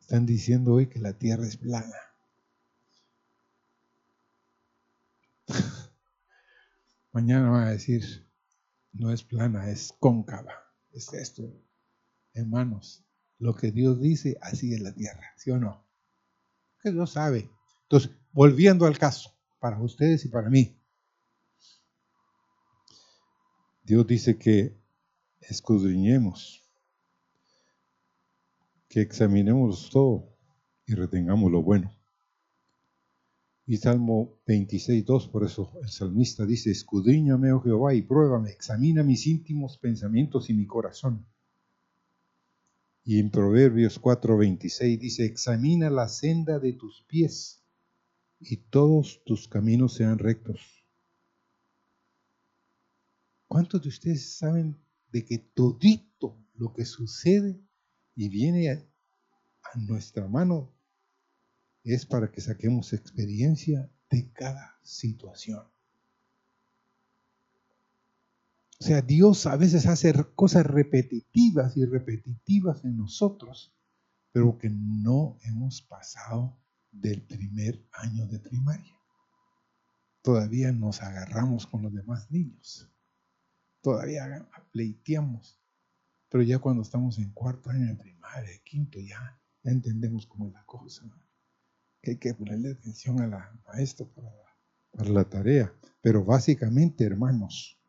Están 0.00 0.26
diciendo 0.26 0.74
hoy 0.74 0.88
que 0.88 0.98
la 0.98 1.18
Tierra 1.18 1.46
es 1.46 1.56
plana. 1.56 1.96
Mañana 7.12 7.50
van 7.50 7.68
a 7.68 7.70
decir, 7.70 8.28
no 8.92 9.10
es 9.12 9.22
plana, 9.22 9.70
es 9.70 9.94
cóncava. 9.98 10.52
Es 10.92 11.12
esto, 11.12 11.50
hermanos. 12.34 13.04
Lo 13.40 13.56
que 13.56 13.72
Dios 13.72 14.00
dice, 14.00 14.36
así 14.42 14.74
es 14.74 14.80
la 14.80 14.94
tierra, 14.94 15.32
¿sí 15.36 15.50
o 15.50 15.58
no? 15.58 15.82
Que 16.82 16.92
Dios 16.92 17.12
sabe. 17.12 17.50
Entonces, 17.84 18.10
volviendo 18.32 18.84
al 18.84 18.98
caso, 18.98 19.34
para 19.58 19.80
ustedes 19.80 20.26
y 20.26 20.28
para 20.28 20.50
mí. 20.50 20.78
Dios 23.82 24.06
dice 24.06 24.38
que 24.38 24.78
escudriñemos, 25.40 26.62
que 28.88 29.00
examinemos 29.00 29.88
todo 29.88 30.36
y 30.86 30.94
retengamos 30.94 31.50
lo 31.50 31.62
bueno. 31.62 31.96
Y 33.64 33.78
Salmo 33.78 34.38
26, 34.46 35.06
2, 35.06 35.28
por 35.28 35.44
eso 35.44 35.72
el 35.82 35.88
salmista 35.88 36.44
dice, 36.44 36.70
escudriñame, 36.70 37.52
oh 37.52 37.62
Jehová, 37.62 37.94
y 37.94 38.02
pruébame, 38.02 38.50
examina 38.50 39.02
mis 39.02 39.26
íntimos 39.26 39.78
pensamientos 39.78 40.50
y 40.50 40.54
mi 40.54 40.66
corazón 40.66 41.26
y 43.04 43.18
en 43.18 43.30
Proverbios 43.30 43.98
4:26 44.00 44.98
dice, 44.98 45.24
examina 45.24 45.90
la 45.90 46.08
senda 46.08 46.58
de 46.58 46.72
tus 46.72 47.02
pies 47.08 47.64
y 48.38 48.56
todos 48.56 49.22
tus 49.24 49.48
caminos 49.48 49.94
sean 49.94 50.18
rectos. 50.18 50.60
¿Cuántos 53.48 53.82
de 53.82 53.88
ustedes 53.88 54.36
saben 54.38 54.76
de 55.10 55.24
que 55.24 55.38
todito 55.38 56.38
lo 56.54 56.72
que 56.72 56.84
sucede 56.84 57.60
y 58.14 58.28
viene 58.28 58.70
a, 58.70 58.74
a 58.74 59.78
nuestra 59.78 60.28
mano 60.28 60.72
es 61.82 62.06
para 62.06 62.30
que 62.30 62.40
saquemos 62.40 62.92
experiencia 62.92 63.90
de 64.10 64.30
cada 64.32 64.78
situación? 64.82 65.64
O 68.80 68.84
sea, 68.84 69.02
Dios 69.02 69.46
a 69.46 69.56
veces 69.56 69.86
hace 69.86 70.14
cosas 70.34 70.64
repetitivas 70.64 71.76
y 71.76 71.84
repetitivas 71.84 72.82
en 72.84 72.96
nosotros, 72.96 73.74
pero 74.32 74.56
que 74.56 74.70
no 74.70 75.36
hemos 75.42 75.82
pasado 75.82 76.58
del 76.90 77.20
primer 77.20 77.86
año 77.92 78.26
de 78.26 78.38
primaria. 78.38 78.94
Todavía 80.22 80.72
nos 80.72 81.02
agarramos 81.02 81.66
con 81.66 81.82
los 81.82 81.92
demás 81.92 82.30
niños. 82.30 82.88
Todavía 83.82 84.48
pleiteamos. 84.72 85.58
Pero 86.30 86.42
ya 86.42 86.58
cuando 86.58 86.82
estamos 86.82 87.18
en 87.18 87.32
cuarto 87.32 87.68
año 87.68 87.86
de 87.86 87.96
primaria, 87.96 88.62
quinto, 88.64 88.98
ya, 88.98 89.38
entendemos 89.62 90.26
cómo 90.26 90.46
es 90.46 90.54
la 90.54 90.64
cosa. 90.64 91.04
Hay 92.02 92.16
que 92.16 92.32
ponerle 92.32 92.70
atención 92.70 93.20
a 93.20 93.26
la 93.26 93.60
maestra 93.66 94.06
para 94.06 95.10
la 95.10 95.24
tarea. 95.28 95.70
Pero 96.00 96.24
básicamente, 96.24 97.04
hermanos, 97.04 97.79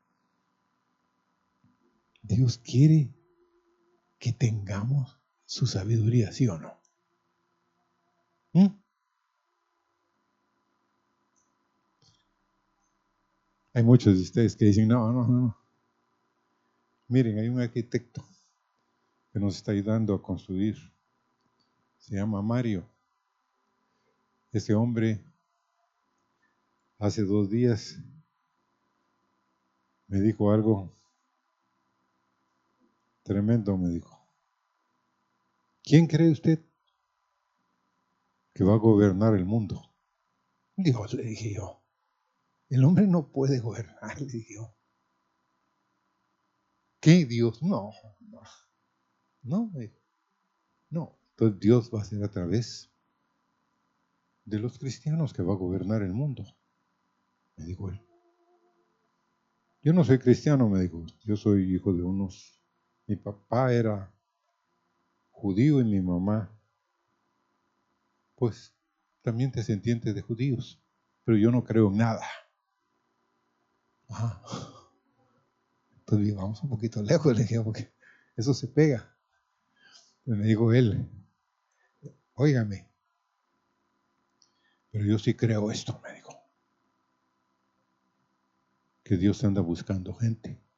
Dios 2.22 2.58
quiere 2.58 3.10
que 4.20 4.32
tengamos 4.32 5.20
su 5.46 5.66
sabiduría, 5.66 6.32
¿sí 6.32 6.48
o 6.48 6.58
no? 6.58 6.78
¿Mm? 8.54 8.68
Hay 13.74 13.84
muchos 13.84 14.16
de 14.16 14.22
ustedes 14.22 14.56
que 14.56 14.66
dicen, 14.66 14.88
no, 14.88 15.12
no, 15.12 15.28
no. 15.28 15.58
Miren, 17.08 17.40
hay 17.40 17.48
un 17.48 17.60
arquitecto 17.60 18.24
que 19.32 19.40
nos 19.40 19.56
está 19.56 19.72
ayudando 19.72 20.14
a 20.14 20.22
construir. 20.22 20.78
Se 21.98 22.16
llama 22.16 22.42
Mario. 22.42 22.86
Ese 24.52 24.74
hombre 24.74 25.24
hace 27.00 27.24
dos 27.24 27.50
días 27.50 27.98
me 30.08 30.20
dijo 30.20 30.52
algo 30.52 30.94
Tremendo, 33.24 33.78
me 33.78 33.90
dijo. 33.90 34.18
¿Quién 35.84 36.08
cree 36.08 36.32
usted 36.32 36.64
que 38.54 38.64
va 38.64 38.74
a 38.74 38.80
gobernar 38.80 39.36
el 39.36 39.46
mundo? 39.46 39.82
Dios, 40.76 41.14
le 41.14 41.24
dije 41.24 41.54
yo. 41.54 41.84
El 42.70 42.84
hombre 42.84 43.08
no 43.08 43.32
puede 43.32 43.60
gobernar, 43.60 44.20
le 44.22 44.28
dije 44.28 44.56
yo. 44.56 44.74
¿Qué 47.00 47.26
Dios? 47.26 47.62
No, 47.64 47.92
no. 48.20 48.42
No, 49.44 49.72
no. 50.90 51.20
Entonces 51.32 51.60
Dios 51.60 51.92
va 51.94 52.02
a 52.02 52.06
ser 52.06 52.24
a 52.24 52.30
través 52.30 52.92
de 54.46 54.60
los 54.60 54.78
cristianos 54.78 55.34
que 55.34 55.42
va 55.42 55.54
a 55.54 55.58
gobernar 55.58 56.04
el 56.04 56.14
mundo, 56.14 56.46
me 57.56 57.66
dijo 57.66 57.90
él. 57.90 58.00
Yo 59.82 59.94
no 59.94 60.04
soy 60.04 60.20
cristiano, 60.20 60.70
me 60.70 60.82
dijo. 60.82 61.04
Yo 61.24 61.36
soy 61.36 61.74
hijo 61.74 61.92
de 61.94 62.04
unos 62.04 62.61
mi 63.12 63.18
papá 63.18 63.74
era 63.74 64.10
judío 65.32 65.82
y 65.82 65.84
mi 65.84 66.00
mamá 66.00 66.50
pues 68.38 68.74
también 69.22 69.52
te 69.52 69.60
entiendes 69.70 70.16
de 70.16 70.22
judíos, 70.22 70.82
pero 71.26 71.38
yo 71.38 71.52
no 71.52 71.66
creo 71.66 71.90
en 71.90 71.98
nada. 71.98 72.26
Ajá. 74.08 74.42
Entonces 76.00 76.34
vamos 76.34 76.64
un 76.64 76.70
poquito 76.70 77.04
lejos, 77.04 77.36
le 77.36 77.42
dije, 77.42 77.60
porque 77.60 77.92
eso 78.38 78.54
se 78.54 78.70
pega. 78.70 79.14
me 80.24 80.48
dijo 80.48 80.72
él, 80.72 81.06
óigame, 82.36 82.90
pero 84.90 85.04
yo 85.04 85.20
sí 85.20 85.34
creo 85.34 85.70
esto, 85.70 86.00
me 86.02 86.14
dijo. 86.14 86.34
Que 89.04 89.18
Dios 89.18 89.44
anda 89.44 89.60
buscando 89.60 90.14
gente 90.14 90.71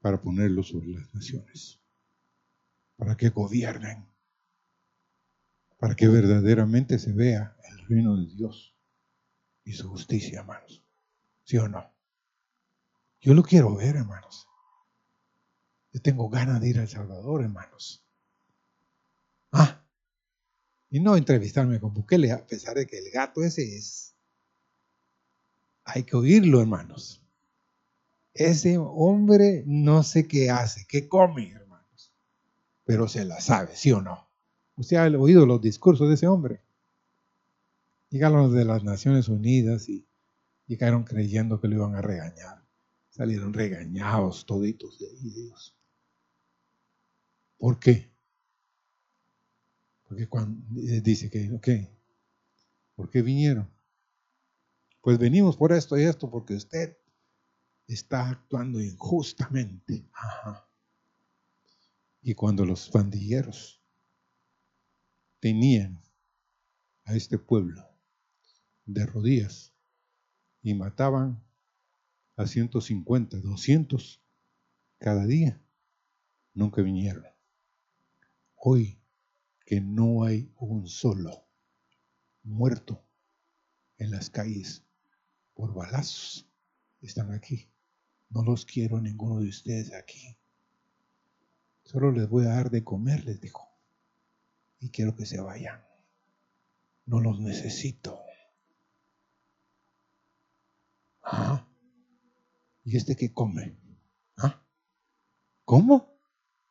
para 0.00 0.20
ponerlo 0.20 0.62
sobre 0.62 0.88
las 0.88 1.12
naciones, 1.14 1.80
para 2.96 3.16
que 3.16 3.30
gobiernen, 3.30 4.06
para 5.78 5.94
que 5.94 6.08
verdaderamente 6.08 6.98
se 6.98 7.12
vea 7.12 7.56
el 7.70 7.86
reino 7.86 8.16
de 8.16 8.26
Dios 8.26 8.76
y 9.64 9.72
su 9.72 9.88
justicia, 9.88 10.40
hermanos. 10.40 10.84
¿Sí 11.44 11.56
o 11.58 11.68
no? 11.68 11.92
Yo 13.20 13.34
lo 13.34 13.42
quiero 13.42 13.74
ver, 13.76 13.96
hermanos. 13.96 14.46
Yo 15.92 16.00
tengo 16.00 16.28
ganas 16.28 16.60
de 16.60 16.68
ir 16.68 16.78
a 16.78 16.82
El 16.82 16.88
Salvador, 16.88 17.42
hermanos. 17.42 18.04
Ah, 19.52 19.84
y 20.90 21.00
no 21.00 21.16
entrevistarme 21.16 21.80
con 21.80 21.92
Bukele, 21.92 22.32
a 22.32 22.46
pesar 22.46 22.76
de 22.76 22.86
que 22.86 22.98
el 22.98 23.10
gato 23.10 23.42
ese 23.42 23.76
es. 23.76 24.14
Hay 25.84 26.04
que 26.04 26.16
oírlo, 26.16 26.60
hermanos. 26.60 27.22
Ese 28.38 28.78
hombre 28.78 29.64
no 29.66 30.04
sé 30.04 30.28
qué 30.28 30.48
hace, 30.48 30.86
qué 30.88 31.08
come, 31.08 31.50
hermanos. 31.50 32.12
Pero 32.84 33.08
se 33.08 33.24
la 33.24 33.40
sabe, 33.40 33.74
¿sí 33.74 33.90
o 33.90 34.00
no? 34.00 34.28
Usted 34.76 34.96
ha 34.96 35.18
oído 35.18 35.44
los 35.44 35.60
discursos 35.60 36.08
de 36.08 36.14
ese 36.14 36.28
hombre. 36.28 36.62
Llegaron 38.10 38.54
de 38.54 38.64
las 38.64 38.84
Naciones 38.84 39.26
Unidas 39.28 39.88
y 39.88 40.06
llegaron 40.68 41.02
creyendo 41.02 41.60
que 41.60 41.66
lo 41.66 41.74
iban 41.74 41.96
a 41.96 42.00
regañar. 42.00 42.62
Salieron 43.10 43.52
regañados 43.52 44.46
toditos 44.46 45.00
de 45.00 45.08
Dios. 45.18 45.74
¿Por 47.58 47.80
qué? 47.80 48.08
Porque 50.06 50.28
cuando 50.28 50.80
eh, 50.80 51.00
dice 51.00 51.28
que, 51.28 51.52
ok, 51.52 51.68
¿por 52.94 53.10
qué 53.10 53.20
vinieron? 53.20 53.68
Pues 55.00 55.18
venimos 55.18 55.56
por 55.56 55.72
esto 55.72 55.98
y 55.98 56.04
esto, 56.04 56.30
porque 56.30 56.54
usted 56.54 56.96
está 57.88 58.28
actuando 58.28 58.80
injustamente. 58.80 60.06
Y 62.22 62.34
cuando 62.34 62.64
los 62.64 62.90
pandilleros 62.90 63.82
tenían 65.40 66.00
a 67.04 67.14
este 67.14 67.38
pueblo 67.38 67.82
de 68.84 69.06
rodillas 69.06 69.72
y 70.62 70.74
mataban 70.74 71.42
a 72.36 72.46
150, 72.46 73.38
200 73.38 74.22
cada 74.98 75.26
día, 75.26 75.60
nunca 76.52 76.82
vinieron. 76.82 77.24
Hoy 78.54 79.00
que 79.64 79.80
no 79.80 80.24
hay 80.24 80.52
un 80.56 80.86
solo 80.86 81.46
muerto 82.42 83.02
en 83.96 84.10
las 84.10 84.30
calles 84.30 84.84
por 85.54 85.74
balazos. 85.74 86.46
Están 87.00 87.32
aquí. 87.32 87.70
No 88.30 88.42
los 88.42 88.64
quiero 88.64 89.00
ninguno 89.00 89.40
de 89.40 89.48
ustedes 89.48 89.92
aquí. 89.92 90.36
Solo 91.82 92.12
les 92.12 92.28
voy 92.28 92.44
a 92.44 92.50
dar 92.50 92.70
de 92.70 92.84
comer, 92.84 93.24
les 93.24 93.40
dijo. 93.40 93.66
Y 94.80 94.90
quiero 94.90 95.16
que 95.16 95.26
se 95.26 95.40
vayan. 95.40 95.82
No 97.06 97.20
los 97.20 97.40
necesito. 97.40 98.20
¿Ah? 101.22 101.66
¿Y 102.84 102.96
este 102.96 103.16
qué 103.16 103.32
come? 103.32 103.76
¿Ah? 104.36 104.62
¿Cómo? 105.64 106.18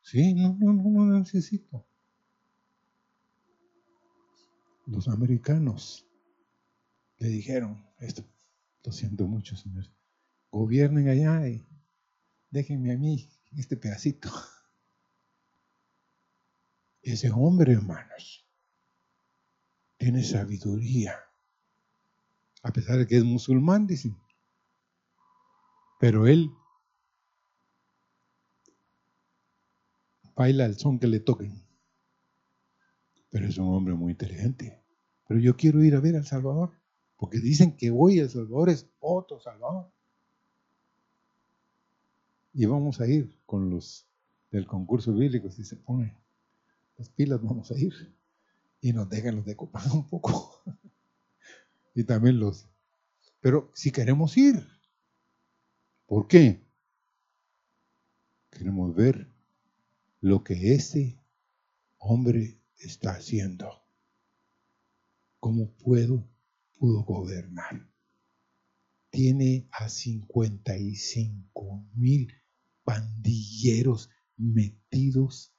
Sí, 0.02 0.34
no, 0.34 0.56
no, 0.58 0.72
no, 0.72 0.90
no 0.90 1.18
necesito 1.18 1.88
los 4.90 5.08
americanos 5.08 6.06
le 7.18 7.28
dijeron, 7.28 7.84
esto, 7.98 8.24
lo 8.84 8.92
siento 8.92 9.26
mucho, 9.26 9.56
señores, 9.56 9.90
gobiernen 10.58 11.08
allá 11.08 11.48
y 11.48 11.66
déjenme 12.50 12.92
a 12.92 12.98
mí 12.98 13.28
este 13.56 13.76
pedacito. 13.76 14.30
Ese 17.02 17.30
hombre, 17.30 17.72
hermanos, 17.72 18.46
tiene 19.96 20.22
sabiduría, 20.22 21.16
a 22.62 22.72
pesar 22.72 22.98
de 22.98 23.06
que 23.06 23.16
es 23.16 23.24
musulmán, 23.24 23.86
dicen. 23.86 24.16
Pero 25.98 26.26
él 26.26 26.50
baila 30.36 30.66
el 30.66 30.78
son 30.78 30.98
que 30.98 31.06
le 31.06 31.20
toquen 31.20 31.68
pero 33.30 33.46
es 33.46 33.58
un 33.58 33.74
hombre 33.74 33.94
muy 33.94 34.12
inteligente. 34.12 34.82
Pero 35.26 35.40
yo 35.40 35.56
quiero 35.56 35.82
ir 35.82 35.94
a 35.94 36.00
ver 36.00 36.14
a 36.14 36.18
El 36.18 36.26
Salvador, 36.26 36.72
porque 37.16 37.38
dicen 37.38 37.76
que 37.76 37.90
hoy 37.90 38.18
El 38.18 38.30
Salvador 38.30 38.70
es 38.70 38.88
otro 39.00 39.40
Salvador. 39.40 39.90
Y 42.58 42.66
vamos 42.66 43.00
a 43.00 43.06
ir 43.06 43.38
con 43.46 43.70
los 43.70 44.04
del 44.50 44.66
concurso 44.66 45.14
bíblico, 45.14 45.48
si 45.48 45.62
se 45.62 45.76
ponen 45.76 46.12
las 46.96 47.08
pilas, 47.08 47.40
vamos 47.40 47.70
a 47.70 47.78
ir. 47.78 47.94
Y 48.80 48.92
nos 48.92 49.08
dejan 49.08 49.36
los 49.36 49.44
de 49.44 49.54
Copán 49.54 49.88
un 49.92 50.08
poco. 50.08 50.60
y 51.94 52.02
también 52.02 52.40
los. 52.40 52.66
Pero 53.38 53.70
si 53.74 53.92
queremos 53.92 54.36
ir, 54.36 54.66
¿por 56.06 56.26
qué? 56.26 56.60
Queremos 58.50 58.92
ver 58.92 59.30
lo 60.20 60.42
que 60.42 60.74
ese 60.74 61.16
hombre 61.98 62.58
está 62.76 63.12
haciendo. 63.12 63.70
¿Cómo 65.38 65.70
puedo, 65.74 66.28
pudo 66.76 67.04
gobernar? 67.04 67.88
Tiene 69.10 69.68
a 69.70 69.88
55 69.88 71.84
mil 71.94 72.34
pandilleros 72.88 74.08
metidos 74.38 75.52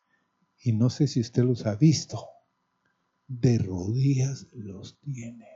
y 0.63 0.71
no 0.71 0.89
sé 0.89 1.05
si 1.05 1.19
usted 1.19 1.43
los 1.43 1.67
ha 1.67 1.75
visto. 1.75 2.25
De 3.27 3.59
rodillas 3.59 4.47
los 4.53 4.99
tiene. 5.01 5.47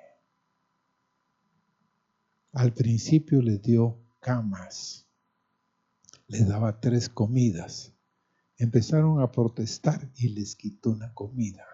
Al 2.52 2.74
principio 2.74 3.42
les 3.42 3.64
dio 3.64 4.06
camas, 4.20 5.08
les 6.28 6.48
daba 6.48 6.80
tres 6.80 7.10
comidas 7.10 7.94
empezaron 8.58 9.20
a 9.22 9.32
protestar 9.32 10.12
y 10.16 10.30
les 10.30 10.56
quitó 10.56 10.92
una 10.92 11.14
comida. 11.14 11.66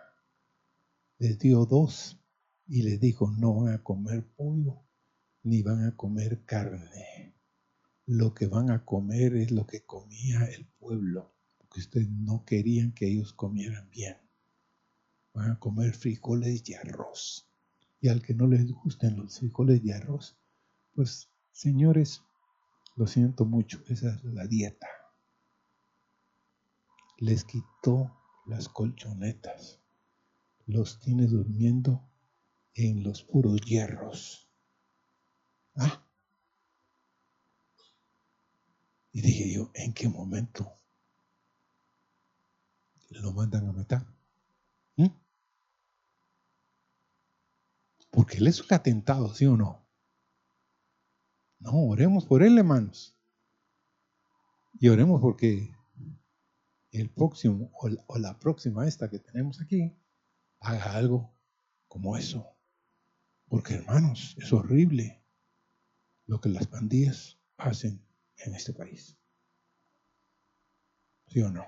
Les 1.17 1.37
dio 1.37 1.65
dos 1.65 2.19
y 2.67 2.83
les 2.83 2.99
dijo, 2.99 3.29
no 3.31 3.53
van 3.55 3.73
a 3.73 3.83
comer 3.83 4.25
pollo 4.35 4.85
ni 5.43 5.61
van 5.61 5.85
a 5.85 5.95
comer 5.95 6.45
carne. 6.45 7.38
Lo 8.11 8.33
que 8.33 8.47
van 8.47 8.71
a 8.71 8.83
comer 8.85 9.35
es 9.35 9.51
lo 9.51 9.67
que 9.67 9.85
comía 9.85 10.45
el 10.45 10.65
pueblo, 10.65 11.31
porque 11.57 11.79
ustedes 11.79 12.09
no 12.09 12.43
querían 12.43 12.91
que 12.91 13.07
ellos 13.07 13.33
comieran 13.33 13.89
bien. 13.91 14.17
Van 15.33 15.51
a 15.51 15.59
comer 15.59 15.93
frijoles 15.93 16.67
y 16.67 16.73
arroz. 16.73 17.47
Y 18.01 18.07
al 18.07 18.21
que 18.21 18.33
no 18.33 18.47
les 18.47 18.71
gusten 18.71 19.17
los 19.17 19.37
frijoles 19.37 19.83
y 19.83 19.91
arroz, 19.91 20.37
pues 20.95 21.29
señores, 21.51 22.23
lo 22.95 23.05
siento 23.05 23.45
mucho, 23.45 23.83
esa 23.87 24.15
es 24.15 24.23
la 24.23 24.47
dieta 24.47 24.87
les 27.19 27.43
quitó 27.43 28.15
las 28.45 28.69
colchonetas, 28.69 29.79
los 30.65 30.99
tiene 30.99 31.27
durmiendo 31.27 32.09
en 32.73 33.03
los 33.03 33.23
puros 33.23 33.59
hierros. 33.61 34.47
¿Ah? 35.75 36.05
Y 39.19 39.21
dije 39.21 39.51
yo, 39.51 39.69
¿en 39.73 39.91
qué 39.91 40.07
momento 40.07 40.73
lo 43.09 43.33
mandan 43.33 43.67
a 43.67 43.73
matar? 43.73 44.05
¿Mm? 44.95 45.09
Porque 48.11 48.37
él 48.37 48.47
es 48.47 48.61
un 48.61 48.73
atentado, 48.73 49.33
¿sí 49.33 49.45
o 49.45 49.57
no? 49.57 49.85
No, 51.59 51.73
oremos 51.89 52.25
por 52.25 52.43
él, 52.43 52.57
hermanos. 52.57 53.13
Y 54.79 54.87
oremos 54.87 55.19
porque 55.19 55.75
el 56.91 57.09
próximo 57.09 57.73
o 57.73 58.17
la 58.19 58.39
próxima 58.39 58.87
esta 58.87 59.09
que 59.09 59.19
tenemos 59.19 59.59
aquí 59.59 59.93
haga 60.61 60.93
algo 60.93 61.35
como 61.89 62.15
eso. 62.15 62.47
Porque 63.49 63.73
hermanos, 63.73 64.37
es 64.39 64.53
horrible 64.53 65.21
lo 66.25 66.39
que 66.39 66.47
las 66.47 66.67
pandillas 66.67 67.37
hacen 67.57 68.07
en 68.45 68.55
este 68.55 68.73
país. 68.73 69.17
¿Sí 71.27 71.41
o 71.41 71.51
no? 71.51 71.65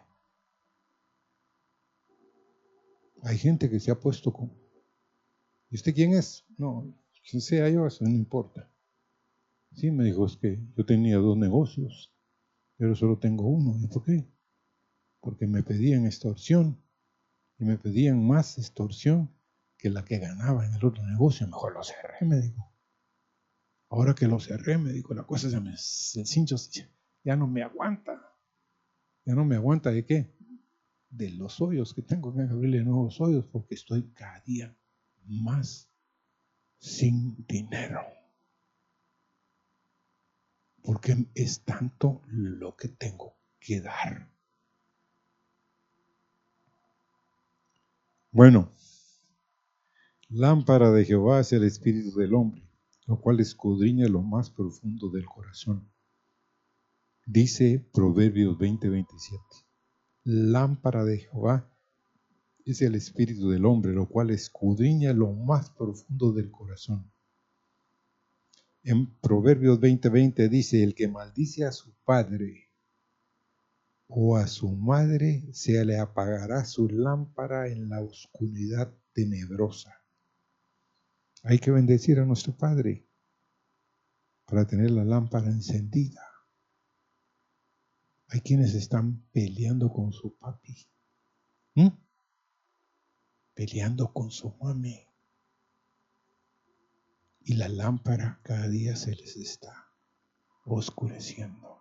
Hay 3.23 3.37
gente 3.37 3.69
que 3.69 3.79
se 3.79 3.91
ha 3.91 3.99
puesto 3.99 4.33
¿Y 5.69 5.75
usted 5.75 5.93
quién 5.93 6.13
es? 6.13 6.43
No, 6.57 6.93
quien 7.29 7.41
sea 7.41 7.69
yo, 7.69 7.87
eso 7.87 8.03
no 8.03 8.09
importa. 8.09 8.69
Sí, 9.73 9.89
me 9.91 10.03
dijo, 10.03 10.25
es 10.25 10.35
que 10.35 10.59
yo 10.75 10.85
tenía 10.85 11.17
dos 11.17 11.37
negocios, 11.37 12.13
pero 12.77 12.95
solo 12.95 13.19
tengo 13.19 13.47
uno. 13.47 13.79
¿Y 13.79 13.87
por 13.87 14.03
qué? 14.03 14.27
Porque 15.21 15.47
me 15.47 15.63
pedían 15.63 16.05
extorsión 16.05 16.81
y 17.57 17.63
me 17.63 17.77
pedían 17.77 18.25
más 18.25 18.57
extorsión 18.57 19.29
que 19.77 19.89
la 19.89 20.03
que 20.03 20.19
ganaba 20.19 20.65
en 20.65 20.73
el 20.73 20.83
otro 20.83 21.05
negocio. 21.05 21.47
Mejor 21.47 21.73
lo 21.73 21.83
cerré, 21.83 22.25
me 22.25 22.41
dijo. 22.41 22.70
Ahora 23.91 24.15
que 24.15 24.25
lo 24.25 24.39
cerré, 24.39 24.77
me 24.77 24.93
dijo, 24.93 25.13
la 25.13 25.23
cosa 25.23 25.49
se 25.49 25.59
me 25.59 25.75
se 25.75 26.25
cincho, 26.25 26.55
ya 27.25 27.35
no 27.35 27.45
me 27.45 27.61
aguanta. 27.61 28.33
Ya 29.25 29.35
no 29.35 29.43
me 29.43 29.57
aguanta 29.57 29.91
de 29.91 30.05
qué? 30.05 30.33
De 31.09 31.29
los 31.31 31.59
hoyos 31.59 31.93
que 31.93 32.01
tengo 32.01 32.33
que 32.33 32.41
abrirle 32.41 32.85
nuevos 32.85 33.19
hoyos 33.19 33.45
porque 33.51 33.75
estoy 33.75 34.09
cada 34.13 34.39
día 34.45 34.73
más 35.25 35.91
sin 36.79 37.45
dinero. 37.45 37.99
Porque 40.83 41.27
es 41.35 41.65
tanto 41.65 42.21
lo 42.27 42.77
que 42.77 42.87
tengo 42.87 43.35
que 43.59 43.81
dar. 43.81 44.31
Bueno, 48.31 48.71
lámpara 50.29 50.91
de 50.91 51.03
Jehová 51.03 51.41
es 51.41 51.51
el 51.51 51.65
espíritu 51.65 52.17
del 52.17 52.33
hombre, 52.33 52.70
lo 53.11 53.19
cual 53.19 53.41
escudriña 53.41 54.07
lo 54.07 54.21
más 54.21 54.49
profundo 54.49 55.09
del 55.09 55.25
corazón. 55.25 55.91
Dice 57.25 57.85
Proverbios 57.91 58.57
20:27, 58.57 59.65
lámpara 60.23 61.03
de 61.03 61.17
Jehová 61.17 61.69
es 62.63 62.81
el 62.81 62.95
espíritu 62.95 63.49
del 63.49 63.65
hombre, 63.65 63.91
lo 63.91 64.07
cual 64.07 64.29
escudriña 64.29 65.11
lo 65.11 65.33
más 65.33 65.71
profundo 65.71 66.31
del 66.31 66.51
corazón. 66.51 67.11
En 68.81 69.13
Proverbios 69.19 69.81
20:20 69.81 70.47
dice, 70.47 70.81
el 70.81 70.95
que 70.95 71.09
maldice 71.09 71.65
a 71.65 71.73
su 71.73 71.93
padre 72.05 72.69
o 74.07 74.37
a 74.37 74.47
su 74.47 74.71
madre, 74.71 75.49
se 75.51 75.83
le 75.83 75.99
apagará 75.99 76.63
su 76.63 76.87
lámpara 76.87 77.67
en 77.67 77.89
la 77.89 77.99
oscuridad 77.99 78.95
tenebrosa. 79.11 80.00
Hay 81.43 81.59
que 81.59 81.71
bendecir 81.71 82.19
a 82.19 82.25
nuestro 82.25 82.55
Padre 82.55 83.07
para 84.45 84.65
tener 84.65 84.91
la 84.91 85.03
lámpara 85.03 85.47
encendida. 85.47 86.25
Hay 88.27 88.41
quienes 88.41 88.73
están 88.75 89.25
peleando 89.31 89.91
con 89.91 90.11
su 90.11 90.37
papi 90.37 90.91
peleando 93.53 94.11
con 94.11 94.31
su 94.31 94.55
mami. 94.59 94.99
Y 97.43 97.53
la 97.53 97.69
lámpara 97.69 98.39
cada 98.43 98.67
día 98.67 98.95
se 98.95 99.15
les 99.15 99.37
está 99.37 99.93
oscureciendo. 100.65 101.79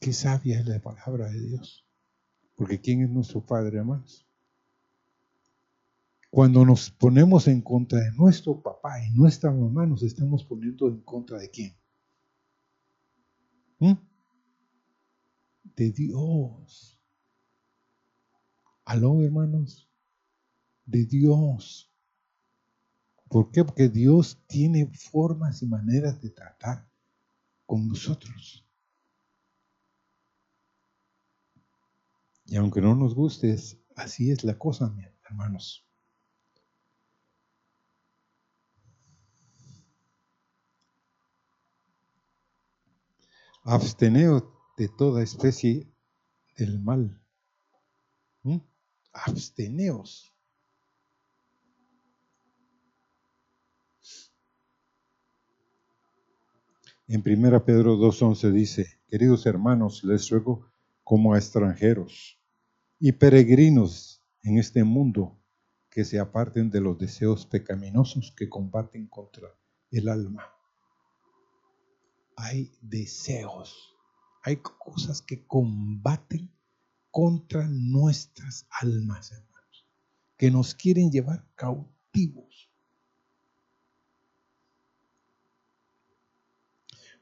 Qué 0.00 0.12
sabia 0.12 0.60
es 0.60 0.66
la 0.66 0.80
palabra 0.80 1.30
de 1.30 1.40
Dios. 1.40 1.86
Porque 2.54 2.80
¿quién 2.80 3.02
es 3.02 3.10
nuestro 3.10 3.44
Padre 3.44 3.82
más? 3.82 4.23
Cuando 6.34 6.64
nos 6.64 6.90
ponemos 6.90 7.46
en 7.46 7.62
contra 7.62 8.00
de 8.00 8.10
nuestro 8.10 8.60
papá 8.60 9.00
y 9.06 9.10
nuestra 9.12 9.52
mamá, 9.52 9.86
nos 9.86 10.02
estamos 10.02 10.42
poniendo 10.42 10.88
en 10.88 11.00
contra 11.02 11.38
de 11.38 11.48
quién? 11.48 11.76
¿Mm? 13.78 13.92
De 15.76 15.92
Dios. 15.92 17.00
Aló, 18.84 19.22
hermanos, 19.22 19.88
de 20.84 21.06
Dios. 21.06 21.88
¿Por 23.28 23.52
qué? 23.52 23.64
Porque 23.64 23.88
Dios 23.88 24.42
tiene 24.48 24.88
formas 24.92 25.62
y 25.62 25.66
maneras 25.66 26.20
de 26.20 26.30
tratar 26.30 26.90
con 27.64 27.86
nosotros. 27.86 28.66
Y 32.46 32.56
aunque 32.56 32.80
no 32.80 32.96
nos 32.96 33.14
guste, 33.14 33.56
así 33.94 34.32
es 34.32 34.42
la 34.42 34.58
cosa, 34.58 34.92
hermanos. 35.30 35.84
Absteneos 43.64 44.44
de 44.76 44.88
toda 44.88 45.22
especie 45.22 45.88
del 46.56 46.80
mal. 46.80 47.20
¿Mm? 48.42 48.58
absteneos. 49.14 50.32
En 57.06 57.22
1 57.24 57.64
Pedro 57.64 57.96
2.11 57.96 58.50
dice, 58.50 58.86
queridos 59.08 59.46
hermanos, 59.46 60.04
les 60.04 60.30
ruego 60.30 60.70
como 61.02 61.34
a 61.34 61.38
extranjeros 61.38 62.40
y 62.98 63.12
peregrinos 63.12 64.22
en 64.42 64.58
este 64.58 64.84
mundo 64.84 65.38
que 65.90 66.04
se 66.04 66.18
aparten 66.18 66.70
de 66.70 66.80
los 66.80 66.98
deseos 66.98 67.46
pecaminosos 67.46 68.32
que 68.36 68.48
combaten 68.48 69.06
contra 69.06 69.48
el 69.90 70.08
alma. 70.08 70.53
Hay 72.36 72.76
deseos, 72.80 73.94
hay 74.42 74.56
cosas 74.56 75.22
que 75.22 75.46
combaten 75.46 76.50
contra 77.10 77.66
nuestras 77.68 78.66
almas, 78.70 79.30
hermanos, 79.30 79.86
que 80.36 80.50
nos 80.50 80.74
quieren 80.74 81.10
llevar 81.10 81.46
cautivos. 81.54 82.70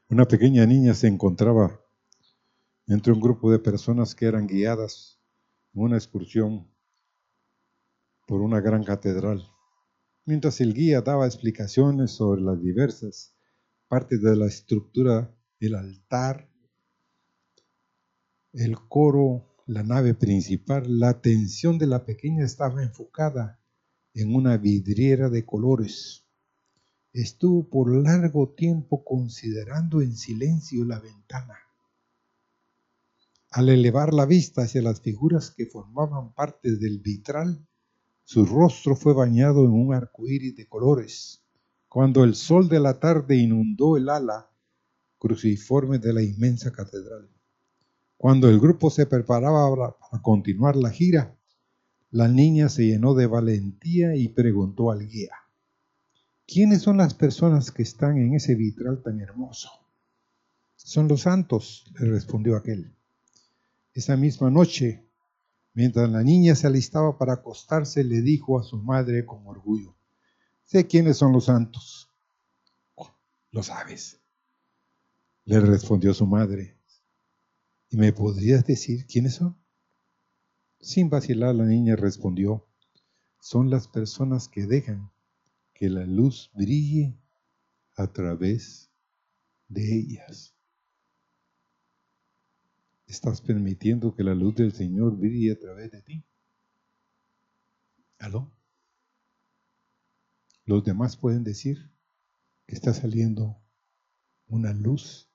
Una 0.09 0.27
pequeña 0.27 0.65
niña 0.65 0.93
se 0.93 1.07
encontraba 1.07 1.79
entre 2.87 3.13
un 3.13 3.19
grupo 3.19 3.51
de 3.51 3.59
personas 3.59 4.15
que 4.15 4.25
eran 4.25 4.47
guiadas 4.47 5.19
en 5.73 5.83
una 5.83 5.97
excursión 5.97 6.67
por 8.27 8.41
una 8.41 8.61
gran 8.61 8.83
catedral, 8.83 9.47
mientras 10.25 10.59
el 10.61 10.73
guía 10.73 11.01
daba 11.01 11.25
explicaciones 11.25 12.11
sobre 12.11 12.41
las 12.41 12.61
diversas 12.61 13.35
partes 13.87 14.21
de 14.21 14.35
la 14.35 14.47
estructura, 14.47 15.35
el 15.59 15.75
altar, 15.75 16.49
el 18.53 18.77
coro 18.87 19.53
la 19.65 19.83
nave 19.83 20.13
principal, 20.13 20.99
la 20.99 21.09
atención 21.09 21.77
de 21.77 21.87
la 21.87 22.05
pequeña 22.05 22.45
estaba 22.45 22.83
enfocada 22.83 23.61
en 24.13 24.35
una 24.35 24.57
vidriera 24.57 25.29
de 25.29 25.45
colores. 25.45 26.27
Estuvo 27.13 27.69
por 27.69 27.95
largo 27.95 28.53
tiempo 28.55 29.05
considerando 29.05 30.01
en 30.01 30.17
silencio 30.17 30.83
la 30.83 30.99
ventana. 30.99 31.57
Al 33.51 33.69
elevar 33.69 34.13
la 34.13 34.25
vista 34.25 34.63
hacia 34.63 34.81
las 34.81 34.99
figuras 34.99 35.51
que 35.51 35.67
formaban 35.67 36.33
parte 36.33 36.75
del 36.75 36.99
vitral, 36.99 37.65
su 38.25 38.45
rostro 38.45 38.95
fue 38.95 39.13
bañado 39.13 39.63
en 39.63 39.71
un 39.71 39.93
arco 39.93 40.27
iris 40.27 40.55
de 40.55 40.67
colores. 40.67 41.42
Cuando 41.93 42.23
el 42.23 42.33
sol 42.33 42.69
de 42.69 42.79
la 42.79 42.99
tarde 42.99 43.37
inundó 43.37 43.97
el 43.97 44.09
ala 44.09 44.49
cruciforme 45.19 45.99
de 45.99 46.11
la 46.11 46.23
inmensa 46.23 46.71
catedral. 46.71 47.29
Cuando 48.17 48.49
el 48.49 48.59
grupo 48.59 48.89
se 48.89 49.05
preparaba 49.05 49.95
para 50.09 50.23
continuar 50.23 50.75
la 50.75 50.89
gira, 50.89 51.37
la 52.09 52.27
niña 52.27 52.67
se 52.69 52.87
llenó 52.87 53.13
de 53.13 53.27
valentía 53.27 54.15
y 54.15 54.29
preguntó 54.29 54.89
al 54.89 55.07
guía, 55.07 55.33
¿quiénes 56.47 56.81
son 56.81 56.97
las 56.97 57.13
personas 57.13 57.69
que 57.69 57.83
están 57.83 58.17
en 58.17 58.33
ese 58.33 58.55
vitral 58.55 59.03
tan 59.03 59.19
hermoso? 59.19 59.69
Son 60.75 61.07
los 61.07 61.21
santos, 61.21 61.85
le 61.99 62.09
respondió 62.09 62.57
aquel. 62.57 62.91
Esa 63.93 64.17
misma 64.17 64.49
noche, 64.49 65.07
mientras 65.75 66.09
la 66.09 66.23
niña 66.23 66.55
se 66.55 66.65
alistaba 66.65 67.19
para 67.19 67.33
acostarse, 67.33 68.03
le 68.03 68.23
dijo 68.23 68.59
a 68.59 68.63
su 68.63 68.79
madre 68.79 69.27
con 69.27 69.45
orgullo, 69.45 69.95
sé 70.65 70.87
quiénes 70.87 71.17
son 71.17 71.33
los 71.33 71.45
santos. 71.45 72.09
Oh, 72.95 73.11
lo 73.51 73.63
sabes, 73.63 74.19
le 75.45 75.59
respondió 75.59 76.13
su 76.13 76.25
madre. 76.25 76.77
¿Y 77.89 77.97
me 77.97 78.11
podrías 78.11 78.65
decir 78.65 79.05
quiénes 79.05 79.35
son? 79.35 79.57
Sin 80.79 81.09
vacilar, 81.09 81.55
la 81.55 81.65
niña 81.65 81.95
respondió, 81.95 82.67
son 83.39 83.69
las 83.69 83.87
personas 83.87 84.47
que 84.47 84.65
dejan 84.65 85.11
que 85.73 85.89
la 85.89 86.05
luz 86.05 86.49
brille 86.53 87.13
a 87.95 88.07
través 88.07 88.89
de 89.67 89.95
ellas. 89.95 90.55
¿Estás 93.07 93.41
permitiendo 93.41 94.15
que 94.15 94.23
la 94.23 94.33
luz 94.33 94.55
del 94.55 94.73
Señor 94.73 95.15
brille 95.15 95.51
a 95.51 95.59
través 95.59 95.91
de 95.91 96.01
ti? 96.01 96.23
¿Aló? 98.19 98.49
Los 100.65 100.83
demás 100.83 101.17
pueden 101.17 101.43
decir 101.43 101.91
que 102.65 102.75
está 102.75 102.93
saliendo 102.93 103.61
una 104.47 104.73
luz 104.73 105.29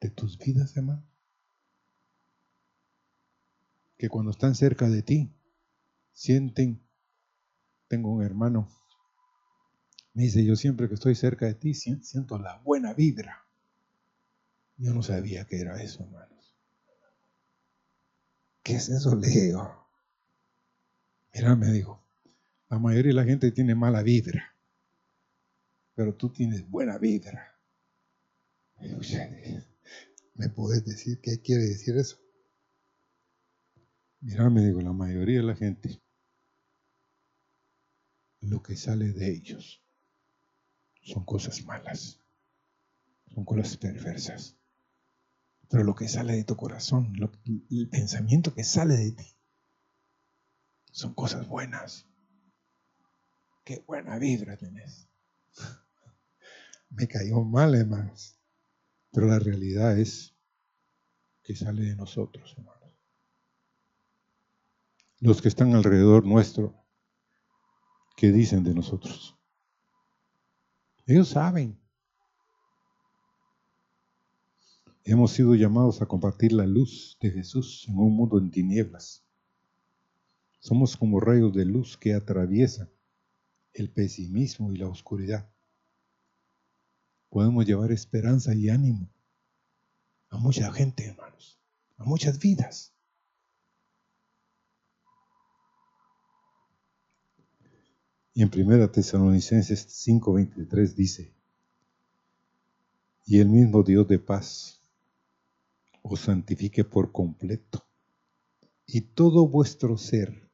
de 0.00 0.10
tus 0.10 0.38
vidas, 0.38 0.76
hermano 0.76 1.10
que 4.00 4.08
cuando 4.08 4.30
están 4.30 4.54
cerca 4.54 4.88
de 4.88 5.02
ti 5.02 5.30
sienten 6.10 6.82
tengo 7.86 8.10
un 8.10 8.22
hermano, 8.22 8.66
me 10.14 10.22
dice, 10.22 10.42
yo 10.42 10.56
siempre 10.56 10.88
que 10.88 10.94
estoy 10.94 11.14
cerca 11.14 11.44
de 11.44 11.54
ti 11.54 11.74
siento 11.74 12.38
la 12.38 12.58
buena 12.60 12.94
vibra. 12.94 13.44
Yo 14.78 14.94
no 14.94 15.02
sabía 15.02 15.44
que 15.44 15.60
era 15.60 15.82
eso, 15.82 16.02
hermanos. 16.02 16.56
¿Qué 18.62 18.76
es 18.76 18.88
eso, 18.88 19.14
Leo? 19.14 19.86
Mira, 21.34 21.54
me 21.54 21.70
dijo, 21.70 21.99
la 22.70 22.78
mayoría 22.78 23.10
de 23.10 23.14
la 23.14 23.24
gente 23.24 23.50
tiene 23.50 23.74
mala 23.74 24.02
vibra, 24.02 24.56
pero 25.94 26.14
tú 26.14 26.30
tienes 26.30 26.68
buena 26.70 26.98
vibra. 26.98 27.58
¿Me 30.34 30.48
puedes 30.48 30.84
decir 30.84 31.20
qué 31.20 31.40
quiere 31.40 31.64
decir 31.64 31.98
eso? 31.98 32.18
Mira, 34.20 34.48
me 34.50 34.64
digo, 34.64 34.80
la 34.80 34.92
mayoría 34.92 35.38
de 35.38 35.46
la 35.46 35.56
gente, 35.56 36.00
lo 38.40 38.62
que 38.62 38.76
sale 38.76 39.12
de 39.12 39.32
ellos 39.32 39.82
son 41.02 41.24
cosas 41.24 41.64
malas, 41.64 42.20
son 43.34 43.44
cosas 43.44 43.76
perversas. 43.76 44.56
Pero 45.68 45.82
lo 45.82 45.94
que 45.94 46.08
sale 46.08 46.34
de 46.34 46.44
tu 46.44 46.56
corazón, 46.56 47.14
el 47.70 47.88
pensamiento 47.88 48.54
que 48.54 48.62
sale 48.62 48.96
de 48.96 49.12
ti, 49.12 49.36
son 50.92 51.14
cosas 51.14 51.48
buenas. 51.48 52.09
Qué 53.70 53.84
buena 53.86 54.18
vibra 54.18 54.56
tenés. 54.56 55.08
Me 56.90 57.06
cayó 57.06 57.44
mal, 57.44 57.76
hermanos. 57.76 58.36
Pero 59.12 59.28
la 59.28 59.38
realidad 59.38 59.96
es 59.96 60.34
que 61.44 61.54
sale 61.54 61.82
de 61.82 61.94
nosotros, 61.94 62.52
hermanos. 62.58 62.90
Los 65.20 65.40
que 65.40 65.46
están 65.46 65.72
alrededor 65.76 66.26
nuestro, 66.26 66.84
¿qué 68.16 68.32
dicen 68.32 68.64
de 68.64 68.74
nosotros? 68.74 69.38
Ellos 71.06 71.28
saben. 71.28 71.78
Hemos 75.04 75.30
sido 75.30 75.54
llamados 75.54 76.02
a 76.02 76.06
compartir 76.06 76.54
la 76.54 76.66
luz 76.66 77.16
de 77.20 77.30
Jesús 77.30 77.86
en 77.86 77.96
un 77.98 78.16
mundo 78.16 78.36
en 78.40 78.50
tinieblas. 78.50 79.24
Somos 80.58 80.96
como 80.96 81.20
rayos 81.20 81.54
de 81.54 81.66
luz 81.66 81.96
que 81.96 82.14
atraviesan 82.14 82.90
el 83.72 83.90
pesimismo 83.90 84.72
y 84.72 84.76
la 84.76 84.88
oscuridad. 84.88 85.50
Podemos 87.28 87.64
llevar 87.64 87.92
esperanza 87.92 88.54
y 88.54 88.68
ánimo 88.68 89.08
a 90.30 90.38
mucha 90.38 90.72
gente, 90.72 91.06
hermanos, 91.06 91.60
a 91.96 92.04
muchas 92.04 92.38
vidas. 92.38 92.94
Y 98.32 98.42
en 98.42 98.50
1 98.50 98.90
Tesalonicenses 98.90 99.86
5:23 99.88 100.94
dice, 100.94 101.34
y 103.26 103.38
el 103.38 103.48
mismo 103.48 103.82
Dios 103.82 104.08
de 104.08 104.18
paz 104.18 104.80
os 106.02 106.20
santifique 106.20 106.84
por 106.84 107.12
completo, 107.12 107.86
y 108.86 109.02
todo 109.02 109.46
vuestro 109.46 109.98
ser, 109.98 110.50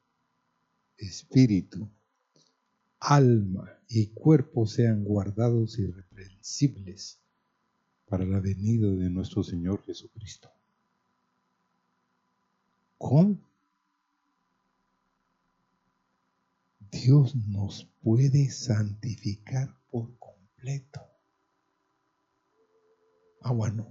espíritu, 0.97 1.89
alma 2.99 3.79
y 3.87 4.07
cuerpo 4.07 4.65
sean 4.65 5.03
guardados 5.03 5.77
irreprensibles 5.79 7.19
para 8.07 8.25
la 8.25 8.39
venida 8.39 8.87
de 8.87 9.09
nuestro 9.09 9.43
Señor 9.43 9.83
Jesucristo. 9.83 10.49
¿Cómo? 12.97 13.37
Dios 16.91 17.35
nos 17.35 17.85
puede 18.01 18.49
santificar 18.49 19.75
por 19.91 20.17
completo. 20.17 21.01
Ah, 23.41 23.51
bueno. 23.51 23.87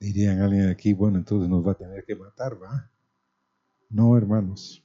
Dirían 0.00 0.40
alguien 0.40 0.68
aquí, 0.68 0.92
bueno, 0.92 1.18
entonces 1.18 1.48
nos 1.48 1.66
va 1.66 1.72
a 1.72 1.78
tener 1.78 2.04
que 2.04 2.14
matar, 2.14 2.62
¿va? 2.62 2.90
No, 3.90 4.16
hermanos. 4.16 4.84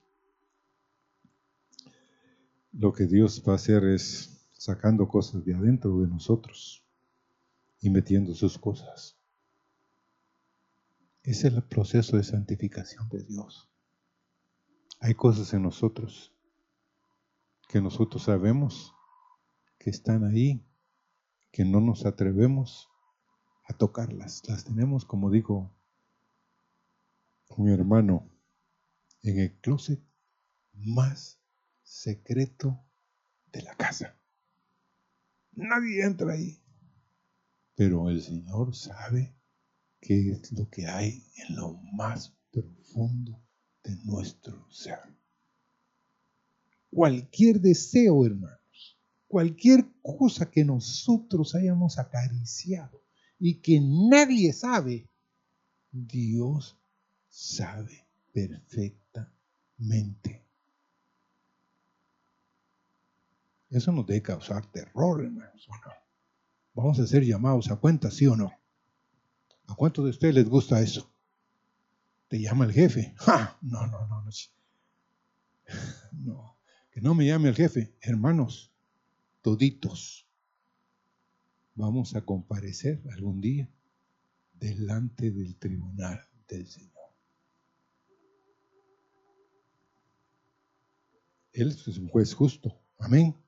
Lo 2.73 2.91
que 2.91 3.05
Dios 3.05 3.43
va 3.47 3.53
a 3.53 3.55
hacer 3.57 3.83
es 3.85 4.47
sacando 4.51 5.07
cosas 5.07 5.45
de 5.45 5.53
adentro 5.53 5.99
de 5.99 6.07
nosotros 6.07 6.83
y 7.79 7.91
metiendo 7.91 8.33
sus 8.33 8.57
cosas. 8.57 9.15
Es 11.21 11.43
el 11.43 11.61
proceso 11.63 12.17
de 12.17 12.23
santificación 12.23 13.07
de 13.09 13.23
Dios. 13.23 13.69
Hay 14.99 15.13
cosas 15.13 15.53
en 15.53 15.61
nosotros 15.61 16.33
que 17.69 17.79
nosotros 17.79 18.23
sabemos 18.23 18.93
que 19.77 19.91
están 19.91 20.23
ahí, 20.23 20.65
que 21.51 21.65
no 21.65 21.79
nos 21.79 22.05
atrevemos 22.05 22.89
a 23.65 23.73
tocarlas. 23.73 24.41
Las 24.47 24.63
tenemos, 24.63 25.05
como 25.05 25.29
digo 25.29 25.71
mi 27.57 27.71
hermano, 27.71 28.27
en 29.21 29.39
el 29.39 29.53
closet 29.59 30.01
más 30.73 31.42
secreto 31.83 32.83
de 33.51 33.61
la 33.61 33.75
casa. 33.75 34.17
Nadie 35.51 36.03
entra 36.03 36.33
ahí. 36.33 36.59
Pero 37.75 38.09
el 38.09 38.21
Señor 38.21 38.75
sabe 38.75 39.35
qué 39.99 40.31
es 40.31 40.51
lo 40.51 40.69
que 40.69 40.87
hay 40.87 41.23
en 41.47 41.55
lo 41.55 41.73
más 41.93 42.35
profundo 42.51 43.39
de 43.83 43.95
nuestro 44.05 44.71
ser 44.71 44.99
cualquier 46.93 47.59
deseo, 47.59 48.25
hermanos, 48.25 48.97
cualquier 49.27 49.85
cosa 50.01 50.49
que 50.49 50.63
nosotros 50.63 51.55
hayamos 51.55 51.97
acariciado 51.97 53.03
y 53.39 53.61
que 53.61 53.81
nadie 53.81 54.53
sabe, 54.53 55.09
Dios 55.91 56.77
sabe 57.27 58.07
perfectamente. 58.31 60.42
Eso 63.73 63.91
nos 63.91 64.05
debe 64.05 64.21
causar 64.21 64.71
terror, 64.71 65.23
hermanos, 65.23 65.67
Vamos 66.75 66.99
a 66.99 67.07
ser 67.07 67.23
llamados 67.23 67.71
a 67.71 67.75
cuenta, 67.75 68.11
¿sí 68.11 68.27
o 68.27 68.35
no? 68.35 68.51
¿A 69.67 69.75
cuántos 69.75 70.05
de 70.05 70.11
ustedes 70.11 70.35
les 70.35 70.47
gusta 70.47 70.79
eso? 70.79 71.11
¿Te 72.27 72.39
llama 72.39 72.65
el 72.65 72.71
jefe? 72.71 73.15
No, 73.61 73.87
no, 73.87 74.07
no, 74.07 74.21
no. 74.21 74.29
No. 76.11 76.57
Que 76.91 77.01
no 77.01 77.15
me 77.15 77.25
llame 77.25 77.49
el 77.49 77.55
jefe, 77.55 77.95
hermanos, 78.01 78.71
toditos. 79.41 80.27
Vamos 81.73 82.15
a 82.15 82.21
comparecer 82.21 83.01
algún 83.11 83.41
día 83.41 83.67
delante 84.53 85.31
del 85.31 85.57
tribunal 85.57 86.21
del 86.47 86.67
Señor. 86.67 86.91
Él 91.53 91.69
es 91.69 91.87
un 91.97 92.09
juez 92.09 92.35
justo. 92.35 92.79
Amén. 92.99 93.42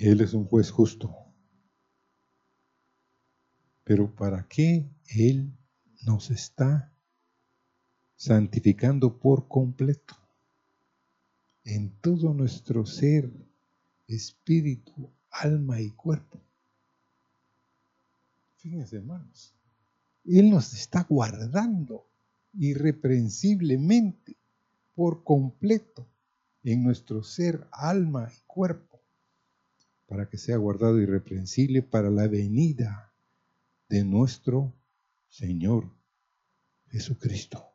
Él 0.00 0.20
es 0.20 0.34
un 0.34 0.46
juez 0.46 0.70
justo. 0.70 1.14
Pero 3.84 4.14
¿para 4.14 4.46
qué 4.48 4.90
Él 5.08 5.52
nos 6.06 6.30
está 6.30 6.92
santificando 8.16 9.18
por 9.18 9.48
completo 9.48 10.16
en 11.64 11.90
todo 12.00 12.34
nuestro 12.34 12.84
ser, 12.86 13.30
espíritu, 14.08 15.10
alma 15.30 15.80
y 15.80 15.90
cuerpo. 15.90 16.40
Fíjense, 18.56 18.96
hermanos, 18.96 19.54
Él 20.24 20.50
nos 20.50 20.74
está 20.74 21.06
guardando 21.08 22.06
irreprensiblemente 22.54 24.36
por 24.94 25.22
completo 25.22 26.06
en 26.64 26.82
nuestro 26.82 27.22
ser, 27.22 27.66
alma 27.70 28.30
y 28.30 28.40
cuerpo, 28.46 28.89
para 30.10 30.28
que 30.28 30.36
sea 30.36 30.56
guardado 30.56 30.98
irreprensible 30.98 31.82
para 31.82 32.10
la 32.10 32.26
venida 32.26 33.14
de 33.88 34.04
nuestro 34.04 34.74
Señor 35.28 35.88
Jesucristo. 36.88 37.70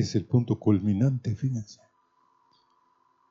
es 0.00 0.14
el 0.14 0.26
punto 0.26 0.58
culminante, 0.58 1.34
fíjense, 1.34 1.80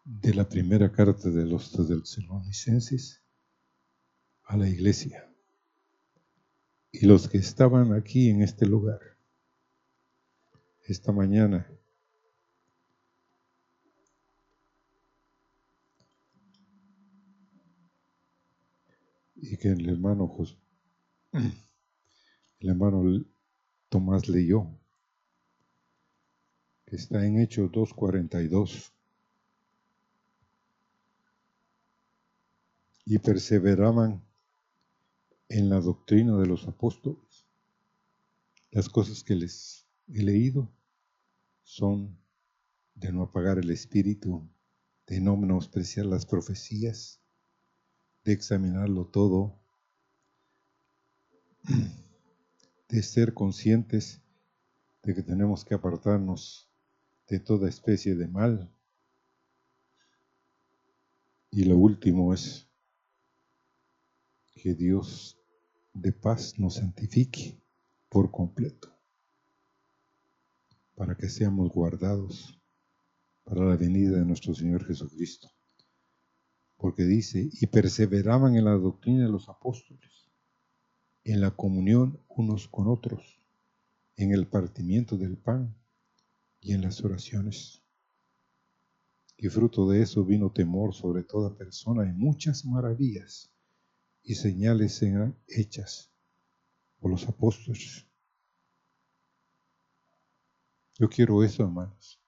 de 0.04 0.34
la 0.34 0.50
primera 0.50 0.92
carta 0.92 1.30
de 1.30 1.46
los 1.46 1.72
tesalonicenses 1.72 3.22
a 4.46 4.58
la 4.58 4.68
iglesia. 4.68 5.32
Y 6.92 7.06
los 7.06 7.30
que 7.30 7.38
estaban 7.38 7.94
aquí 7.94 8.30
en 8.32 8.42
este 8.42 8.66
lugar, 8.66 9.00
esta 10.88 11.12
mañana, 11.12 11.70
y 19.52 19.58
que 19.58 19.70
el 19.70 19.90
hermano 19.90 20.34
el 22.60 22.70
hermano 22.70 23.26
Tomás 23.90 24.28
leyó, 24.28 24.68
que 26.86 26.96
está 26.96 27.26
en 27.26 27.40
Hechos 27.40 27.72
2.42. 27.72 28.92
Y 33.06 33.20
perseveraban 33.20 34.24
en 35.50 35.70
la 35.70 35.80
doctrina 35.80 36.38
de 36.38 36.48
los 36.48 36.68
apóstoles. 36.68 37.46
Las 38.72 38.90
cosas 38.90 39.24
que 39.24 39.36
les 39.36 39.86
he 40.08 40.24
leído 40.24 40.72
son 41.64 42.18
de 42.96 43.14
no 43.14 43.24
apagar 43.24 43.60
el 43.60 43.70
espíritu, 43.70 44.50
de 45.06 45.22
no 45.22 45.38
menospreciar 45.38 46.08
las 46.08 46.26
profecías, 46.26 47.22
de 48.26 48.34
examinarlo 48.34 49.06
todo, 49.06 49.56
de 52.90 53.04
ser 53.04 53.34
conscientes 53.36 54.22
de 55.04 55.14
que 55.14 55.22
tenemos 55.22 55.64
que 55.64 55.76
apartarnos 55.76 56.68
de 57.28 57.40
toda 57.40 57.70
especie 57.70 58.16
de 58.16 58.28
mal. 58.28 58.72
Y 61.52 61.66
lo 61.66 61.78
último 61.78 62.34
es 62.34 62.68
que 64.56 64.74
Dios 64.74 65.38
de 65.94 66.12
paz 66.12 66.58
nos 66.58 66.76
santifique 66.76 67.62
por 68.10 68.32
completo, 68.32 68.92
para 70.96 71.16
que 71.16 71.30
seamos 71.30 71.70
guardados 71.70 72.60
para 73.44 73.64
la 73.64 73.76
venida 73.76 74.18
de 74.18 74.26
nuestro 74.26 74.56
Señor 74.56 74.84
Jesucristo. 74.86 75.55
Porque 76.78 77.04
dice, 77.04 77.50
y 77.52 77.68
perseveraban 77.68 78.56
en 78.56 78.66
la 78.66 78.72
doctrina 78.72 79.26
de 79.26 79.32
los 79.32 79.50
apóstoles, 79.50 80.30
en 81.24 81.42
la 81.42 81.52
comunión 81.52 82.20
unos 82.28 82.68
con 82.68 82.88
otros, 82.88 83.40
en 84.18 84.32
el 84.32 84.48
partimiento 84.48 85.18
del 85.18 85.38
pan 85.38 85.76
y 86.60 86.74
en 86.74 86.82
las 86.82 87.04
oraciones. 87.04 87.82
Y 89.38 89.50
fruto 89.50 89.90
de 89.90 90.02
eso 90.02 90.24
vino 90.24 90.52
temor 90.52 90.94
sobre 90.94 91.24
toda 91.24 91.58
persona 91.58 92.08
y 92.08 92.14
muchas 92.14 92.66
maravillas 92.66 93.52
y 94.24 94.36
señales 94.36 95.02
eran 95.02 95.38
hechas 95.48 96.12
por 97.00 97.12
los 97.12 97.28
apóstoles. 97.28 98.06
Yo 100.98 101.10
quiero 101.10 101.44
eso, 101.44 101.64
hermanos 101.64 102.20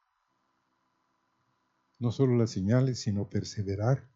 no 2.00 2.12
solo 2.12 2.38
las 2.38 2.52
señales, 2.52 3.00
sino 3.00 3.30
perseverar 3.30 4.08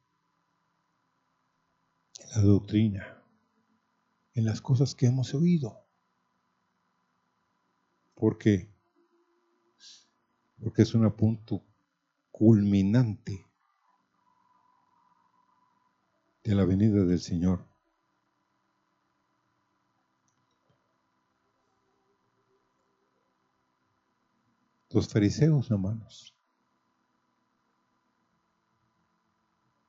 la 2.35 2.41
doctrina, 2.41 3.21
en 4.33 4.45
las 4.45 4.61
cosas 4.61 4.95
que 4.95 5.07
hemos 5.07 5.33
oído. 5.33 5.85
¿Por 8.15 8.37
qué? 8.37 8.73
Porque 10.61 10.83
es 10.83 10.93
un 10.93 11.11
punto 11.11 11.65
culminante 12.31 13.45
de 16.43 16.55
la 16.55 16.63
venida 16.63 17.03
del 17.03 17.19
Señor. 17.19 17.67
Los 24.89 25.07
fariseos, 25.07 25.69
hermanos, 25.71 26.35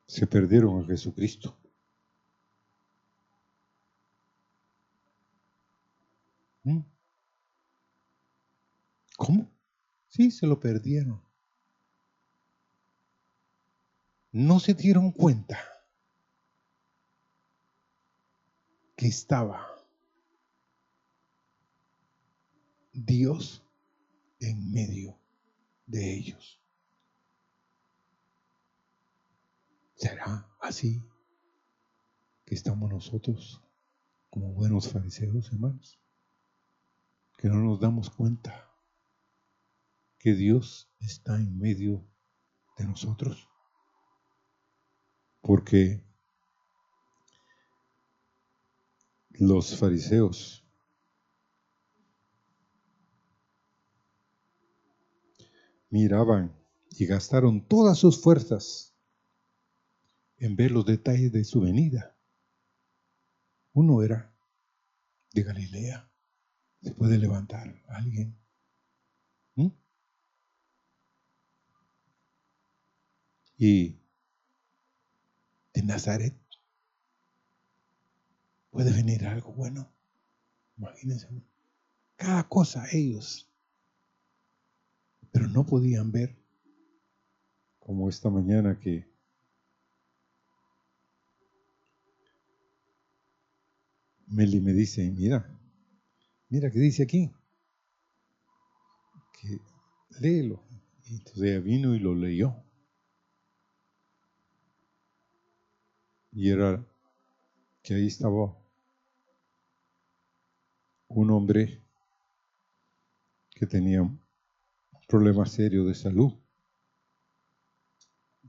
se 0.06 0.26
perdieron 0.26 0.82
a 0.82 0.86
Jesucristo. 0.86 1.61
¿Mm? 6.64 6.80
¿Cómo? 9.16 9.50
Sí, 10.08 10.30
se 10.30 10.46
lo 10.46 10.58
perdieron. 10.60 11.22
No 14.30 14.60
se 14.60 14.74
dieron 14.74 15.12
cuenta 15.12 15.58
que 18.96 19.06
estaba 19.06 19.68
Dios 22.92 23.62
en 24.40 24.70
medio 24.72 25.18
de 25.86 26.14
ellos. 26.14 26.60
¿Será 29.94 30.48
así 30.60 31.02
que 32.44 32.54
estamos 32.54 32.90
nosotros 32.90 33.62
como 34.30 34.52
buenos 34.52 34.88
fariseos, 34.88 35.52
hermanos? 35.52 36.01
Que 37.42 37.48
no 37.48 37.56
nos 37.56 37.80
damos 37.80 38.08
cuenta 38.08 38.70
que 40.16 40.32
Dios 40.32 40.88
está 41.00 41.34
en 41.34 41.58
medio 41.58 42.08
de 42.78 42.84
nosotros. 42.84 43.48
Porque 45.40 46.06
los 49.30 49.76
fariseos 49.76 50.64
miraban 55.90 56.56
y 56.90 57.06
gastaron 57.06 57.66
todas 57.66 57.98
sus 57.98 58.22
fuerzas 58.22 58.94
en 60.36 60.54
ver 60.54 60.70
los 60.70 60.86
detalles 60.86 61.32
de 61.32 61.42
su 61.42 61.62
venida. 61.62 62.16
Uno 63.72 64.00
era 64.00 64.32
de 65.32 65.42
Galilea. 65.42 66.11
¿Se 66.82 66.90
puede 66.92 67.16
levantar 67.16 67.80
alguien? 67.88 68.36
¿Mm? 69.54 69.68
Y 73.56 73.96
de 75.74 75.82
Nazaret 75.84 76.34
puede 78.70 78.92
venir 78.92 79.24
algo 79.26 79.52
bueno. 79.52 79.92
Imagínense. 80.76 81.28
Cada 82.16 82.48
cosa 82.48 82.84
ellos. 82.90 83.48
Pero 85.30 85.46
no 85.48 85.64
podían 85.64 86.10
ver. 86.10 86.36
Como 87.78 88.08
esta 88.08 88.28
mañana 88.30 88.78
que 88.78 89.08
Meli 94.26 94.60
me 94.60 94.72
dice, 94.72 95.10
mira, 95.10 95.46
mira 96.52 96.70
que 96.70 96.78
dice 96.78 97.04
aquí, 97.04 97.32
que 99.32 99.58
léelo. 100.20 100.62
Y 101.06 101.14
entonces 101.14 101.64
vino 101.64 101.94
y 101.94 101.98
lo 101.98 102.14
leyó. 102.14 102.62
Y 106.30 106.50
era 106.50 106.86
que 107.82 107.94
ahí 107.94 108.06
estaba 108.06 108.54
un 111.08 111.30
hombre 111.30 111.82
que 113.54 113.66
tenía 113.66 114.02
un 114.02 114.20
problema 115.08 115.46
serio 115.46 115.86
de 115.86 115.94
salud. 115.94 116.34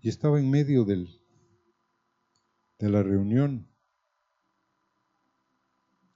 Y 0.01 0.09
estaba 0.09 0.41
en 0.41 0.49
medio 0.49 0.83
de 0.83 1.07
la 2.79 3.01
reunión 3.01 3.65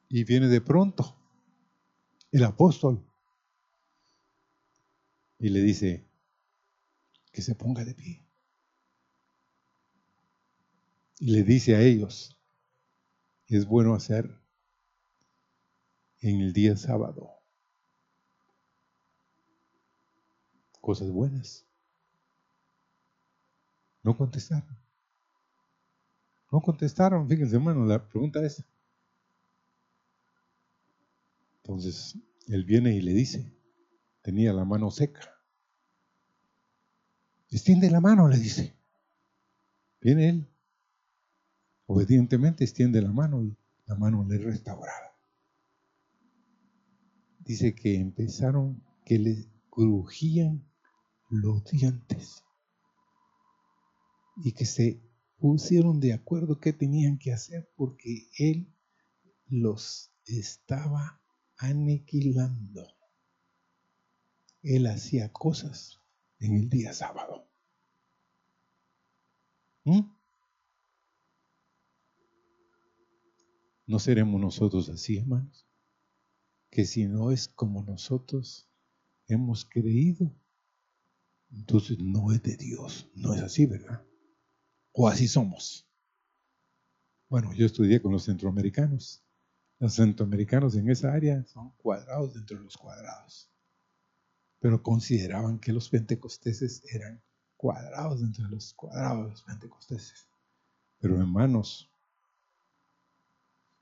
y 0.10 0.26
viene 0.26 0.50
de 0.50 0.60
pronto 0.60 1.17
el 2.32 2.44
apóstol 2.44 3.04
y 5.40 5.50
le 5.50 5.62
dice 5.62 6.06
que 7.32 7.42
se 7.42 7.56
ponga 7.56 7.86
de 7.86 7.94
pie. 7.94 8.24
Y 11.20 11.32
le 11.32 11.44
dice 11.44 11.76
a 11.76 11.82
ellos, 11.82 12.38
es 13.48 13.66
bueno 13.66 13.94
hacer 13.94 14.40
en 16.22 16.42
el 16.42 16.54
día 16.54 16.76
sábado 16.76 17.32
cosas 20.82 21.12
buenas. 21.12 21.66
No 24.04 24.16
contestaron. 24.16 24.78
No 26.52 26.62
contestaron, 26.62 27.28
fíjense 27.28 27.58
hermano, 27.58 27.86
la 27.86 28.08
pregunta 28.08 28.44
es, 28.46 28.64
entonces, 31.68 32.18
él 32.48 32.64
viene 32.64 32.96
y 32.96 33.02
le 33.02 33.12
dice, 33.12 33.54
tenía 34.22 34.54
la 34.54 34.64
mano 34.64 34.90
seca. 34.90 35.38
Extiende 37.50 37.92
la 37.92 38.00
mano, 38.00 38.30
le 38.30 38.38
dice. 38.38 38.74
Viene 40.00 40.30
él. 40.30 40.48
Obedientemente 41.86 42.64
extiende 42.64 43.02
la 43.02 43.12
mano 43.12 43.44
y 43.44 43.58
la 43.86 43.96
mano 43.96 44.26
le 44.26 44.38
restaurada. 44.38 45.20
Dice 47.40 47.76
que 47.76 47.96
empezaron, 47.96 48.82
que 49.04 49.20
le 49.20 49.52
crujían 49.70 50.66
los 51.30 51.66
dientes 51.66 52.46
y 54.38 54.54
que 54.54 54.64
se 54.64 55.02
pusieron 55.36 56.00
de 56.00 56.14
acuerdo 56.14 56.62
qué 56.62 56.72
tenían 56.72 57.18
que 57.18 57.34
hacer 57.34 57.70
porque 57.76 58.30
él 58.38 58.74
los 59.48 60.14
estaba 60.28 61.22
aniquilando. 61.58 62.88
Él 64.62 64.88
hacía 64.88 65.32
cosas 65.32 66.00
en 66.40 66.56
el 66.56 66.70
día 66.70 66.94
sábado. 66.94 67.50
¿Mm? 69.84 70.02
¿No 73.86 74.00
seremos 74.00 74.42
nosotros 74.42 74.90
así, 74.90 75.18
hermanos? 75.18 75.66
Que 76.70 76.86
si 76.86 77.08
no 77.08 77.32
es 77.32 77.48
como 77.48 77.84
nosotros 77.84 78.70
hemos 79.28 79.64
creído, 79.64 80.36
entonces 81.52 81.98
no 82.00 82.34
es 82.34 82.44
de 82.44 82.58
Dios. 82.58 83.10
No 83.16 83.34
es 83.34 83.42
así, 83.42 83.66
¿verdad? 83.66 84.06
O 84.92 85.08
así 85.08 85.28
somos. 85.28 85.88
Bueno, 87.30 87.54
yo 87.54 87.66
estudié 87.66 88.02
con 88.02 88.12
los 88.12 88.26
centroamericanos. 88.26 89.24
Los 89.80 89.94
centroamericanos 89.94 90.76
en 90.76 90.90
esa 90.90 91.14
área 91.14 91.44
son 91.46 91.72
cuadrados 91.78 92.34
dentro 92.34 92.58
de 92.58 92.64
los 92.64 92.78
cuadrados. 92.78 93.50
Pero 94.60 94.82
consideraban 94.82 95.60
que 95.60 95.72
los 95.72 95.90
pentecosteses 95.90 96.84
eran 96.92 97.22
cuadrados 97.56 98.22
dentro 98.22 98.46
de 98.46 98.52
los 98.52 98.74
cuadrados 98.74 99.26
de 99.26 99.30
los 99.32 99.44
pentecosteses. 99.44 100.28
Pero 101.00 101.20
hermanos, 101.20 101.92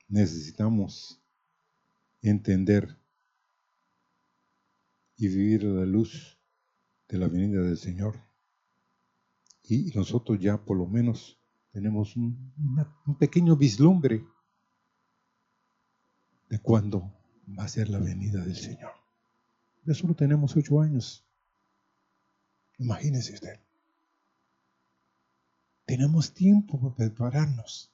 necesitamos 0.08 1.22
entender 2.22 2.98
y 5.18 5.28
vivir 5.28 5.64
la 5.64 5.86
luz 5.86 6.38
de 7.08 7.18
la 7.18 7.28
venida 7.28 7.62
del 7.62 7.78
Señor. 7.78 8.20
Y 9.64 9.92
nosotros 9.96 10.40
ya 10.40 10.64
por 10.64 10.78
lo 10.78 10.88
menos 10.88 11.40
tenemos 11.72 12.16
un, 12.16 12.54
pequeño 13.20 13.56
vislumbre 13.56 14.26
de 16.50 16.60
cuándo 16.60 17.12
va 17.58 17.64
a 17.64 17.68
ser 17.68 17.90
la 17.90 18.00
venida 18.00 18.44
del 18.44 18.56
Señor. 18.56 18.92
Ya 19.86 19.94
solo 19.94 20.16
tenemos 20.16 20.56
ocho 20.56 20.82
años. 20.82 21.24
Imagínese 22.78 23.34
usted. 23.34 23.60
Tenemos 25.86 26.34
tiempo 26.34 26.80
para 26.80 26.96
prepararnos. 26.96 27.92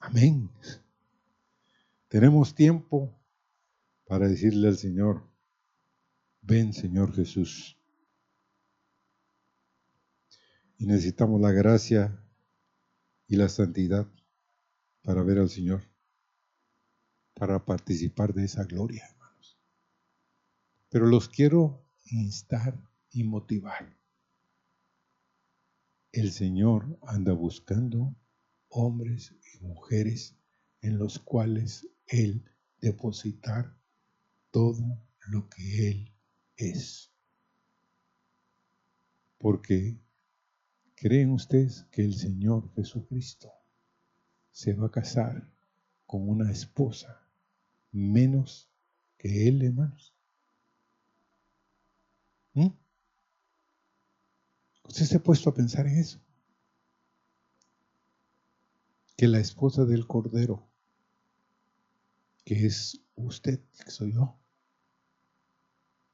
Amén. 0.00 0.50
Tenemos 2.08 2.54
tiempo 2.54 3.14
para 4.06 4.26
decirle 4.26 4.68
al 4.68 4.76
Señor, 4.76 5.22
ven 6.42 6.72
Señor 6.72 7.14
Jesús. 7.14 7.76
Y 10.78 10.86
necesitamos 10.86 11.40
la 11.40 11.52
gracia 11.52 12.18
y 13.28 13.36
la 13.36 13.48
santidad 13.48 14.08
para 15.02 15.22
ver 15.22 15.38
al 15.38 15.48
Señor, 15.48 15.82
para 17.34 17.64
participar 17.64 18.34
de 18.34 18.44
esa 18.44 18.64
gloria, 18.64 19.06
hermanos. 19.10 19.58
Pero 20.88 21.06
los 21.06 21.28
quiero 21.28 21.84
instar 22.04 22.78
y 23.10 23.24
motivar. 23.24 23.96
El 26.12 26.32
Señor 26.32 26.98
anda 27.02 27.32
buscando 27.32 28.14
hombres 28.68 29.34
y 29.54 29.64
mujeres 29.64 30.36
en 30.82 30.98
los 30.98 31.18
cuales 31.18 31.88
Él 32.06 32.44
depositar 32.80 33.76
todo 34.50 34.98
lo 35.28 35.48
que 35.48 35.88
Él 35.88 36.12
es. 36.56 37.12
Porque 39.38 39.98
¿creen 40.94 41.30
ustedes 41.30 41.84
que 41.90 42.02
el 42.02 42.14
Señor 42.14 42.72
Jesucristo 42.74 43.59
se 44.50 44.72
va 44.74 44.86
a 44.86 44.90
casar 44.90 45.48
con 46.06 46.28
una 46.28 46.50
esposa 46.50 47.22
menos 47.92 48.70
que 49.18 49.48
Él, 49.48 49.62
hermanos? 49.62 50.14
¿Mm? 52.54 52.68
¿Usted 54.84 55.04
se 55.06 55.16
ha 55.16 55.22
puesto 55.22 55.50
a 55.50 55.54
pensar 55.54 55.86
en 55.86 55.98
eso? 55.98 56.20
que 59.20 59.28
la 59.28 59.38
esposa 59.38 59.84
del 59.84 60.06
Cordero, 60.06 60.66
que 62.42 62.64
es 62.64 63.02
usted, 63.16 63.60
que 63.84 63.90
soy 63.90 64.14
yo, 64.14 64.40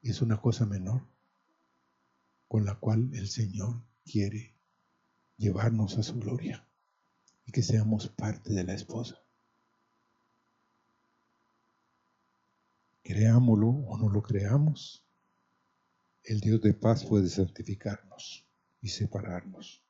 es 0.01 0.21
una 0.21 0.41
cosa 0.41 0.65
menor 0.65 1.07
con 2.49 2.65
la 2.65 2.75
cual 2.75 3.09
el 3.13 3.29
Señor 3.29 3.81
quiere 4.03 4.57
llevarnos 5.37 5.97
a 5.97 6.03
su 6.03 6.19
gloria 6.19 6.66
y 7.47 7.51
que 7.51 7.63
seamos 7.63 8.09
parte 8.09 8.53
de 8.53 8.63
la 8.63 8.73
esposa. 8.73 9.15
Creámoslo 13.01 13.69
o 13.69 13.97
no 13.97 14.09
lo 14.09 14.21
creamos, 14.21 15.03
el 16.23 16.41
Dios 16.41 16.61
de 16.61 16.73
paz 16.73 17.05
puede 17.05 17.29
santificarnos 17.29 18.45
y 18.81 18.89
separarnos 18.89 19.86